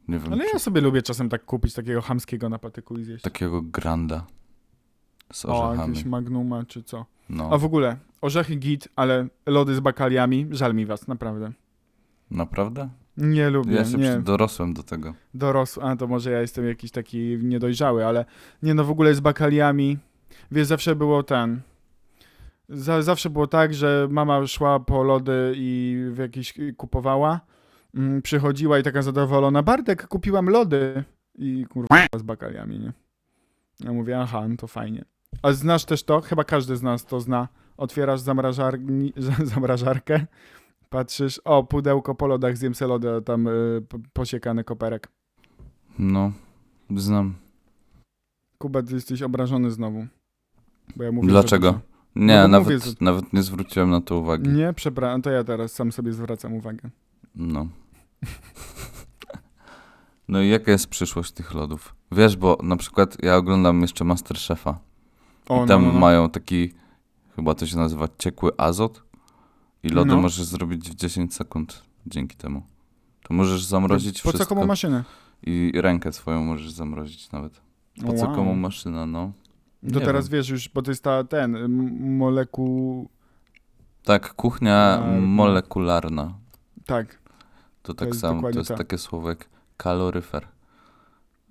Nie 0.08 0.20
wiem, 0.20 0.34
Ale 0.34 0.44
czy 0.46 0.50
ja 0.54 0.60
sobie 0.60 0.82
lubię 0.82 1.02
czasem 1.02 1.30
tak 1.30 1.46
kupić 1.46 1.74
takiego 1.74 2.02
hamskiego 2.02 2.50
na 2.50 2.60
patyku 2.60 2.98
i 2.98 3.04
zjeść. 3.04 3.24
takiego 3.24 3.62
granda 3.62 4.26
z 5.34 5.46
o, 5.46 5.64
orzechami. 5.70 5.90
jakieś 5.90 6.06
magnuma 6.06 6.64
czy 6.66 6.84
co. 6.84 7.06
No, 7.30 7.50
A 7.52 7.58
w 7.58 7.66
ogóle, 7.66 7.98
orzechy 8.22 8.56
git, 8.56 8.88
ale 8.96 9.28
lody 9.46 9.76
z 9.76 9.80
bakaliami, 9.80 10.48
żal 10.52 10.76
mi 10.76 10.86
was, 10.86 11.08
naprawdę. 11.08 11.52
naprawdę? 12.32 12.90
Nie 13.18 13.50
lubię, 13.50 13.76
Ja 13.76 13.86
się 13.86 13.98
nie. 13.98 14.20
dorosłem 14.20 14.74
do 14.74 14.84
tego. 14.84 15.14
dorosły, 15.34 15.84
a 15.84 15.96
to 15.96 16.08
może 16.08 16.32
ja 16.32 16.42
jestem 16.42 16.68
jakiś 16.68 16.92
taki 16.92 17.38
niedojrzały, 17.44 18.06
ale 18.06 18.26
nie 18.64 18.74
no 18.74 18.84
w 18.84 18.90
ogóle 18.92 19.16
z 19.16 19.20
bakaliami, 19.20 19.98
wiesz, 20.52 20.68
zawsze 20.68 20.96
było 20.96 21.24
ten, 21.24 21.62
za, 22.70 23.02
zawsze 23.02 23.30
było 23.30 23.48
tak, 23.48 23.74
że 23.74 24.08
mama 24.12 24.48
szła 24.48 24.80
po 24.80 25.04
lody 25.04 25.54
i 25.56 25.98
w 26.12 26.18
jakieś 26.18 26.54
kupowała, 26.78 27.40
mm, 27.96 28.22
przychodziła 28.22 28.80
i 28.80 28.84
taka 28.84 29.02
zadowolona, 29.02 29.64
Bartek, 29.64 30.08
kupiłam 30.08 30.50
lody 30.50 31.04
i 31.36 31.66
kurwa 31.70 31.96
z 32.18 32.22
bakaliami, 32.22 32.80
nie? 32.80 32.94
Ja 33.80 33.94
mówię, 33.94 34.20
aha, 34.22 34.48
no 34.48 34.56
to 34.58 34.68
fajnie. 34.68 35.06
A 35.42 35.52
znasz 35.52 35.86
też 35.86 36.04
to? 36.04 36.22
Chyba 36.22 36.44
każdy 36.44 36.76
z 36.76 36.82
nas 36.84 37.06
to 37.06 37.20
zna. 37.20 37.48
Otwierasz 37.78 38.20
zamrażar... 38.20 38.80
zamrażarkę, 39.54 40.26
patrzysz, 40.90 41.42
o, 41.46 41.64
pudełko 41.64 42.16
po 42.16 42.28
lodach, 42.28 42.58
zjem 42.58 42.76
se 42.76 42.88
lody, 42.88 43.08
tam 43.26 43.48
y, 43.48 43.82
posiekany 44.14 44.64
koperek. 44.64 45.08
No, 46.00 46.32
znam. 46.96 47.36
Kuba, 48.58 48.84
ty 48.84 48.94
jesteś 48.94 49.22
obrażony 49.22 49.72
znowu. 49.72 50.06
Bo 50.96 51.04
ja 51.04 51.12
mówię, 51.12 51.28
Dlaczego? 51.28 51.72
Że 51.72 51.80
Nie, 52.16 52.38
No 52.42 52.48
nawet, 52.48 52.68
mówię, 52.68 52.80
że- 52.80 52.92
nawet 53.02 53.34
nie 53.34 53.44
zwróciłem 53.44 53.90
na 53.90 54.02
to 54.02 54.18
uwagi. 54.18 54.50
Nie, 54.50 54.74
przepraszam, 54.74 55.22
to 55.22 55.30
ja 55.30 55.44
teraz 55.44 55.72
sam 55.72 55.92
sobie 55.92 56.14
zwracam 56.14 56.54
uwagę. 56.54 56.90
No. 57.36 57.68
No 60.28 60.42
i 60.42 60.50
jaka 60.50 60.72
jest 60.72 60.88
przyszłość 60.88 61.32
tych 61.32 61.54
lodów? 61.54 61.96
Wiesz, 62.12 62.38
bo 62.38 62.58
na 62.64 62.78
przykład 62.78 63.24
ja 63.24 63.36
oglądam 63.36 63.82
jeszcze 63.82 64.04
Masterchefa 64.04 64.80
O, 65.50 65.66
i 65.66 65.68
tam 65.68 65.82
no, 65.82 65.88
no, 65.88 65.94
no. 65.94 66.00
mają 66.00 66.30
taki, 66.30 66.74
chyba 67.36 67.56
to 67.56 67.66
się 67.66 67.78
nazywa 67.78 68.08
ciekły 68.18 68.52
azot 68.58 69.04
i 69.86 69.90
lody 69.90 70.10
No. 70.12 70.22
możesz 70.22 70.46
zrobić 70.46 70.90
w 70.90 70.96
10 70.96 71.34
sekund 71.36 71.84
dzięki 72.08 72.36
temu. 72.38 72.64
To 73.24 73.34
możesz 73.34 73.64
zamrozić 73.66 74.22
Po 74.22 74.32
co 74.32 74.38
wszystko 74.38 74.56
komu 74.56 74.68
maszynę? 74.68 75.04
i 75.44 75.72
rękę 75.76 76.14
swoją 76.14 76.44
możesz 76.44 76.72
zamrozić 76.72 77.32
nawet. 77.32 77.62
Po 78.06 78.14
co 78.14 78.26
Wow. 78.26 78.36
komu 78.36 78.56
maszyna, 78.56 79.06
no. 79.06 79.32
To 79.94 80.00
Nie 80.00 80.06
teraz 80.06 80.30
wiem. 80.30 80.40
wiesz 80.40 80.50
już, 80.50 80.70
bo 80.70 80.82
to 80.82 80.92
jest 80.92 81.04
ta, 81.04 81.24
ten, 81.24 81.56
m- 81.56 82.18
molekuł... 82.18 83.10
Tak, 84.04 84.34
kuchnia 84.34 84.78
Arno. 84.78 85.22
molekularna. 85.22 86.34
Tak. 86.86 87.20
To 87.84 87.94
tak 87.94 88.16
samo, 88.16 88.52
to 88.52 88.58
jest 88.58 88.70
to. 88.70 88.76
takie 88.78 88.98
słowo 88.98 89.30
jak 89.30 89.50
kaloryfer. 89.78 90.48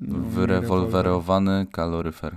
No, 0.00 0.18
Wyrewolwerowany 0.18 1.66
kaloryfer. 1.72 2.36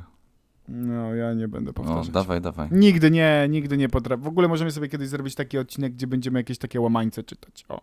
No, 0.67 1.15
ja 1.15 1.33
nie 1.33 1.47
będę 1.47 1.67
No, 1.69 1.73
powtarzać. 1.73 2.09
dawaj, 2.09 2.41
dawaj. 2.41 2.67
Nigdy 2.71 3.11
nie, 3.11 3.47
nigdy 3.49 3.77
nie 3.77 3.89
potrafię. 3.89 4.23
W 4.23 4.27
ogóle 4.27 4.47
możemy 4.47 4.71
sobie 4.71 4.87
kiedyś 4.89 5.07
zrobić 5.09 5.35
taki 5.35 5.57
odcinek, 5.57 5.93
gdzie 5.93 6.07
będziemy 6.07 6.39
jakieś 6.39 6.57
takie 6.57 6.81
łamańce 6.81 7.23
czytać. 7.23 7.65
O. 7.69 7.81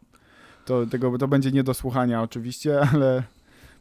To, 0.65 0.87
tego, 0.87 1.19
to 1.19 1.29
będzie 1.29 1.51
nie 1.53 1.63
do 1.65 1.75
słuchania 1.75 2.23
oczywiście, 2.23 2.81
ale 2.93 3.23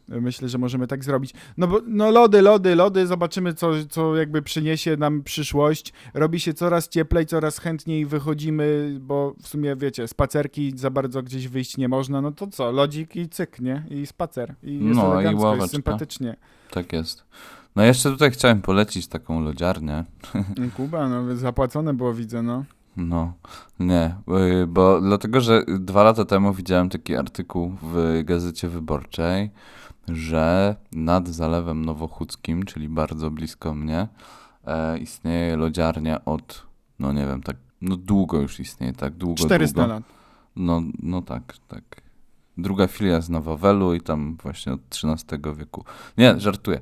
myślę, 0.08 0.50
że 0.50 0.58
możemy 0.58 0.88
tak 0.88 1.04
zrobić. 1.04 1.34
No 1.58 1.68
bo 1.68 1.82
no 1.88 2.12
lody, 2.12 2.42
lody, 2.42 2.76
lody, 2.76 3.08
zobaczymy 3.08 3.54
co, 3.54 3.72
co 3.90 4.16
jakby 4.16 4.42
przyniesie 4.42 4.98
nam 4.98 5.24
przyszłość. 5.24 5.94
Robi 6.14 6.40
się 6.40 6.54
coraz 6.54 6.90
cieplej, 6.90 7.26
coraz 7.26 7.58
chętniej 7.60 8.06
wychodzimy, 8.06 8.98
bo 9.02 9.36
w 9.42 9.48
sumie 9.48 9.76
wiecie, 9.76 10.08
spacerki 10.08 10.74
za 10.78 10.90
bardzo 10.90 11.24
gdzieś 11.24 11.48
wyjść 11.48 11.78
nie 11.78 11.88
można, 11.90 12.22
no 12.22 12.32
to 12.32 12.48
co, 12.48 12.72
lodzik 12.72 13.16
i 13.16 13.30
cyk, 13.30 13.60
nie? 13.60 13.84
I 13.90 14.06
spacer. 14.06 14.56
I 14.64 14.74
jest 14.86 14.96
No, 15.00 15.08
i 15.10 15.12
elegancko, 15.12 15.44
ławeczka. 15.44 15.64
jest 15.64 15.74
sympatycznie. 15.74 16.36
Tak 16.72 16.94
jest. 16.94 17.24
No 17.76 17.84
jeszcze 17.84 18.12
tutaj 18.12 18.32
chciałem 18.32 18.62
polecić 18.62 19.08
taką 19.08 19.42
lodziarnię. 19.42 20.04
Kuba, 20.78 21.10
no 21.10 21.36
zapłacone 21.36 21.94
było 21.94 22.14
widzę, 22.14 22.42
no. 22.42 22.64
No, 22.98 23.34
nie, 23.80 24.16
bo 24.68 25.02
dlatego, 25.02 25.42
że 25.42 25.64
dwa 25.80 26.04
lata 26.04 26.26
temu 26.26 26.54
widziałem 26.54 26.90
taki 26.90 27.16
artykuł 27.16 27.76
w 27.82 28.22
Gazecie 28.24 28.70
Wyborczej, 28.70 29.52
że 30.08 30.76
nad 30.92 31.28
Zalewem 31.28 31.86
Nowochódzkim, 31.86 32.66
czyli 32.66 32.90
bardzo 32.90 33.32
blisko 33.32 33.74
mnie, 33.74 34.08
e, 34.66 34.98
istnieje 34.98 35.58
lodziarnia 35.58 36.26
od, 36.26 36.66
no 37.00 37.14
nie 37.14 37.26
wiem, 37.26 37.44
tak, 37.44 37.56
no 37.82 37.96
długo 37.96 38.42
już 38.42 38.60
istnieje, 38.60 38.94
tak 38.94 39.14
długo, 39.14 39.44
400 39.44 39.76
długo. 39.76 39.94
lat. 39.94 40.04
No, 40.56 40.82
no 41.04 41.22
tak, 41.22 41.54
tak. 41.68 41.84
Druga 42.58 42.88
filia 42.88 43.22
z 43.22 43.30
Nowowelu 43.30 43.94
i 43.94 44.02
tam 44.02 44.38
właśnie 44.44 44.74
od 44.74 44.80
XIII 44.92 45.56
wieku. 45.56 45.84
Nie, 46.18 46.40
żartuję. 46.40 46.80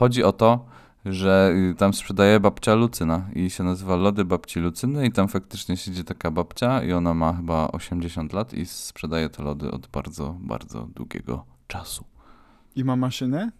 Chodzi 0.00 0.24
o 0.24 0.32
to, 0.32 0.64
że 1.04 1.52
y, 1.72 1.74
tam 1.74 1.94
sprzedaje 1.94 2.40
babcia 2.40 2.74
Lucyna 2.74 3.28
i 3.34 3.50
się 3.50 3.64
nazywa 3.64 3.96
Lody 3.96 4.24
Babci 4.24 4.60
Lucyny 4.60 5.06
i 5.06 5.12
tam 5.12 5.28
faktycznie 5.28 5.76
siedzi 5.76 6.04
taka 6.04 6.30
babcia 6.30 6.82
i 6.82 6.92
ona 6.92 7.14
ma 7.14 7.32
chyba 7.32 7.68
80 7.68 8.32
lat 8.32 8.54
i 8.54 8.66
sprzedaje 8.66 9.28
te 9.28 9.42
lody 9.42 9.70
od 9.70 9.86
bardzo, 9.86 10.36
bardzo 10.40 10.88
długiego 10.94 11.44
czasu. 11.66 12.04
I 12.76 12.84
ma 12.84 12.96
maszynę? 12.96 13.50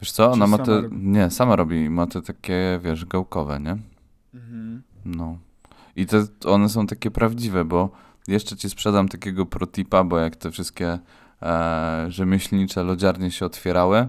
Wiesz 0.00 0.12
co, 0.12 0.32
ona 0.32 0.44
Czy 0.44 0.50
ma 0.50 0.56
sama 0.56 0.66
te, 0.66 0.80
robi? 0.80 0.96
nie, 0.96 1.30
sama 1.30 1.56
robi, 1.56 1.90
ma 1.90 2.06
te 2.06 2.22
takie, 2.22 2.80
wiesz, 2.82 3.04
gałkowe, 3.04 3.60
nie? 3.60 3.76
Mhm. 4.34 4.82
No. 5.04 5.38
I 5.96 6.06
te, 6.06 6.24
one 6.44 6.68
są 6.68 6.86
takie 6.86 7.10
prawdziwe, 7.10 7.64
bo 7.64 7.90
jeszcze 8.28 8.56
ci 8.56 8.70
sprzedam 8.70 9.08
takiego 9.08 9.46
protipa, 9.46 10.04
bo 10.04 10.18
jak 10.18 10.36
te 10.36 10.50
wszystkie 10.50 10.98
e, 11.42 12.06
rzemieślnicze 12.08 12.84
lodziarnie 12.84 13.30
się 13.30 13.46
otwierały, 13.46 14.08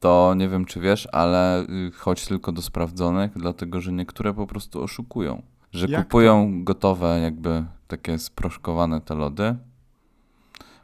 to 0.00 0.34
nie 0.36 0.48
wiem 0.48 0.64
czy 0.64 0.80
wiesz, 0.80 1.08
ale 1.12 1.62
y, 1.62 1.90
chodź 1.90 2.26
tylko 2.26 2.52
do 2.52 2.62
sprawdzonych, 2.62 3.30
dlatego 3.36 3.80
że 3.80 3.92
niektóre 3.92 4.34
po 4.34 4.46
prostu 4.46 4.82
oszukują. 4.82 5.42
Że 5.72 5.86
Jak 5.86 6.00
to? 6.00 6.04
kupują 6.04 6.64
gotowe, 6.64 7.20
jakby 7.20 7.64
takie 7.88 8.18
sproszkowane 8.18 9.00
te 9.00 9.14
lody, 9.14 9.56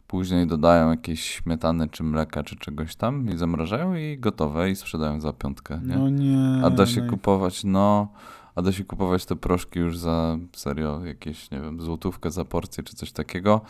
później 0.06 0.46
dodają 0.46 0.90
jakieś 0.90 1.22
śmietany 1.24 1.88
czy 1.88 2.02
mleka 2.02 2.42
czy 2.42 2.56
czegoś 2.56 2.96
tam 2.96 3.30
i 3.30 3.38
zamrażają 3.38 3.94
i 3.94 4.18
gotowe 4.18 4.70
i 4.70 4.76
sprzedają 4.76 5.20
za 5.20 5.32
piątkę, 5.32 5.80
nie? 5.84 5.96
No 5.96 6.08
nie. 6.08 6.64
A 6.64 6.70
da 6.70 6.86
się 6.86 7.02
no 7.02 7.10
kupować, 7.10 7.64
no, 7.64 8.08
a 8.54 8.62
da 8.62 8.72
się 8.72 8.84
kupować 8.84 9.26
te 9.26 9.36
proszki 9.36 9.78
już 9.78 9.98
za 9.98 10.36
serio 10.52 11.04
jakieś, 11.04 11.50
nie 11.50 11.60
wiem, 11.60 11.80
złotówkę 11.80 12.30
za 12.30 12.44
porcję 12.44 12.84
czy 12.84 12.96
coś 12.96 13.12
takiego, 13.12 13.60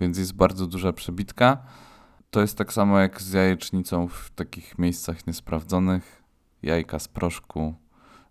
więc 0.00 0.18
jest 0.18 0.34
bardzo 0.34 0.66
duża 0.66 0.92
przebitka. 0.92 1.58
To 2.30 2.40
jest 2.40 2.58
tak 2.58 2.72
samo 2.72 2.98
jak 2.98 3.22
z 3.22 3.32
jajecznicą 3.32 4.08
w 4.08 4.30
takich 4.30 4.78
miejscach 4.78 5.26
niesprawdzonych. 5.26 6.22
Jajka 6.62 6.98
z 6.98 7.08
proszku 7.08 7.74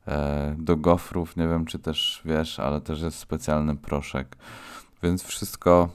e, 0.07 0.55
do 0.59 0.77
gofrów, 0.77 1.37
nie 1.37 1.47
wiem 1.47 1.65
czy 1.65 1.79
też 1.79 2.21
wiesz, 2.25 2.59
ale 2.59 2.81
też 2.81 3.01
jest 3.01 3.19
specjalny 3.19 3.75
proszek, 3.75 4.37
więc 5.03 5.23
wszystko 5.23 5.89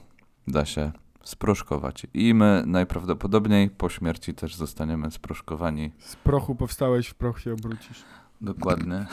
da 0.47 0.65
się 0.65 0.91
sproszkować. 1.23 2.07
I 2.13 2.33
my 2.33 2.63
najprawdopodobniej 2.65 3.69
po 3.69 3.89
śmierci 3.89 4.33
też 4.33 4.55
zostaniemy 4.55 5.11
sproszkowani. 5.11 5.91
Z 5.99 6.15
prochu 6.15 6.55
powstałeś, 6.55 7.07
w 7.07 7.13
proch 7.15 7.39
się 7.39 7.53
obrócisz. 7.53 8.03
Dokładnie. 8.41 9.05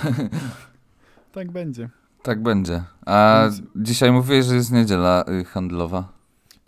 Tak 1.32 1.52
będzie. 1.52 1.88
Tak 2.22 2.42
będzie. 2.42 2.84
A 3.06 3.42
Więc- 3.42 3.62
dzisiaj 3.76 4.12
mówiłeś, 4.12 4.46
że 4.46 4.54
jest 4.54 4.72
niedziela 4.72 5.24
y, 5.28 5.44
handlowa. 5.44 6.19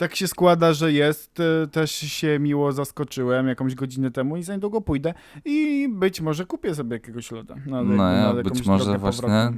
Tak 0.03 0.17
się 0.17 0.29
składa, 0.29 0.73
że 0.73 0.93
jest. 0.93 1.41
e, 1.41 1.67
Też 1.67 1.91
się 1.91 2.38
miło 2.38 2.73
zaskoczyłem 2.73 3.49
jakąś 3.49 3.75
godzinę 3.75 4.11
temu 4.11 4.37
i 4.37 4.43
za 4.43 4.53
niedługo 4.55 4.81
pójdę 4.81 5.15
i 5.45 5.88
być 5.93 6.21
może 6.21 6.47
kupię 6.47 6.75
sobie 6.75 6.93
jakiegoś 6.93 7.31
loda. 7.31 7.55
Na, 7.67 7.83
No 7.83 8.12
ja 8.12 8.35
być 8.43 8.67
może 8.67 8.99
właśnie 8.99 9.53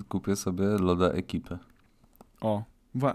y, 0.00 0.04
kupię 0.08 0.36
sobie 0.36 0.64
loda 0.64 1.10
ekipy. 1.10 1.58
O, 2.40 2.62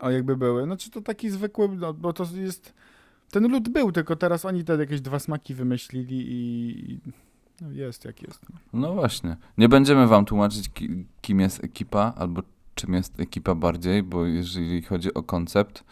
o, 0.01 0.09
jakby 0.09 0.37
były. 0.37 0.63
Znaczy 0.63 0.91
to 0.91 1.01
taki 1.01 1.29
zwykły, 1.29 1.69
no, 1.69 1.93
bo 1.93 2.13
to 2.13 2.25
jest... 2.35 2.73
Ten 3.31 3.51
lód 3.51 3.69
był, 3.69 3.91
tylko 3.91 4.15
teraz 4.15 4.45
oni 4.45 4.63
te 4.63 4.75
jakieś 4.75 5.01
dwa 5.01 5.19
smaki 5.19 5.53
wymyślili 5.53 6.25
i... 6.27 6.99
no 7.61 7.71
jest 7.71 8.05
jak 8.05 8.21
jest. 8.21 8.45
No 8.73 8.93
właśnie. 8.93 9.37
Nie 9.57 9.69
będziemy 9.69 10.07
wam 10.07 10.25
tłumaczyć, 10.25 10.69
ki, 10.69 11.05
kim 11.21 11.39
jest 11.39 11.63
ekipa, 11.63 12.13
albo 12.17 12.41
czym 12.75 12.93
jest 12.93 13.19
ekipa 13.19 13.55
bardziej, 13.55 14.03
bo 14.03 14.25
jeżeli 14.25 14.81
chodzi 14.81 15.13
o 15.13 15.23
koncept, 15.23 15.83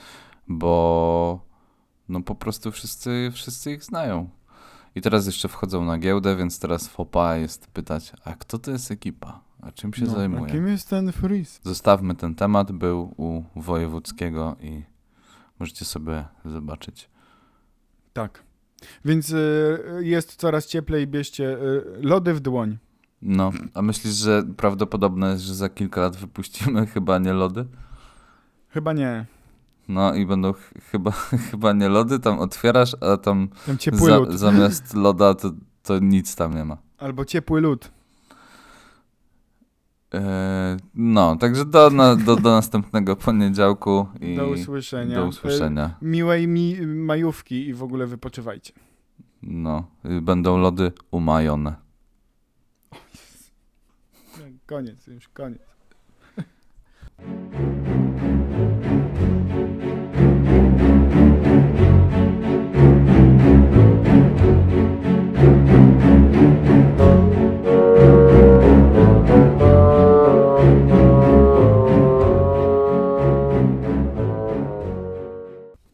bo 0.58 1.46
no 2.10 2.22
po 2.22 2.36
prostu 2.36 2.72
wszyscy, 2.72 3.30
wszyscy 3.34 3.72
ich 3.72 3.84
znają. 3.84 4.30
I 4.96 5.02
teraz 5.02 5.26
jeszcze 5.26 5.48
wchodzą 5.48 5.86
na 5.86 5.98
giełdę, 5.98 6.36
więc 6.36 6.60
teraz 6.60 6.88
fopa 6.88 7.36
jest 7.36 7.68
pytać, 7.68 8.14
a 8.26 8.34
kto 8.34 8.60
to 8.60 8.72
jest 8.72 8.92
ekipa? 8.92 9.42
A 9.62 9.72
czym 9.72 9.94
się 9.94 10.06
no, 10.06 10.12
zajmuje? 10.12 10.44
A 10.44 10.56
kim 10.56 10.68
jest 10.68 10.90
ten 10.90 11.12
Freeze? 11.12 11.60
Zostawmy 11.64 12.16
ten 12.16 12.36
temat, 12.36 12.72
był 12.72 13.14
u 13.18 13.44
Wojewódzkiego 13.56 14.56
i 14.62 14.84
możecie 15.60 15.86
sobie 15.86 16.26
zobaczyć. 16.46 17.10
Tak. 18.14 18.44
Więc 19.06 19.30
y, 19.30 19.80
jest 20.00 20.36
coraz 20.36 20.68
cieplej, 20.68 21.08
bierzcie 21.08 21.58
y, 21.58 21.84
lody 22.02 22.34
w 22.34 22.40
dłoń. 22.40 22.78
No, 23.22 23.52
a 23.74 23.82
myślisz, 23.82 24.14
że 24.14 24.44
prawdopodobne 24.58 25.32
jest, 25.32 25.44
że 25.44 25.56
za 25.56 25.70
kilka 25.70 26.02
lat 26.02 26.16
wypuścimy 26.16 26.88
chyba 26.94 27.20
nie 27.20 27.34
lody? 27.34 27.66
Chyba 28.70 28.94
nie. 28.94 29.26
No 29.88 30.14
i 30.16 30.26
będą 30.26 30.54
ch- 30.54 30.74
chyba, 30.92 31.12
chyba 31.52 31.74
nie 31.74 31.90
lody, 31.90 32.20
tam 32.20 32.40
otwierasz, 32.40 32.96
a 33.02 33.18
tam 33.18 33.48
Tam 33.66 33.78
ciepły 33.78 34.10
za, 34.10 34.18
lód. 34.18 34.32
zamiast 34.34 34.94
loda 34.94 35.34
to, 35.36 35.52
to 35.84 36.00
nic 36.00 36.36
tam 36.36 36.56
nie 36.56 36.66
ma. 36.66 36.78
Albo 36.98 37.26
ciepły 37.26 37.62
lód. 37.62 37.92
Eee, 40.14 40.22
no, 40.96 41.36
także 41.36 41.66
do, 41.66 41.90
na, 41.90 42.16
do, 42.16 42.36
do 42.36 42.52
następnego 42.52 43.16
poniedziałku 43.16 44.08
i 44.22 44.36
Do 44.36 44.48
usłyszenia. 44.50 45.16
do 45.16 45.26
usłyszenia. 45.26 45.96
Y, 46.04 46.06
miłej 46.06 46.48
mi 46.48 46.82
majówki 46.88 47.68
i 47.68 47.74
w 47.74 47.84
ogóle 47.84 48.06
wypoczywajcie. 48.08 48.74
No, 49.44 49.84
y, 50.06 50.22
będą 50.22 50.58
lody 50.58 50.92
umajone. 51.12 51.76
Koniec, 54.66 55.08
już 55.08 55.28
koniec. 55.30 55.62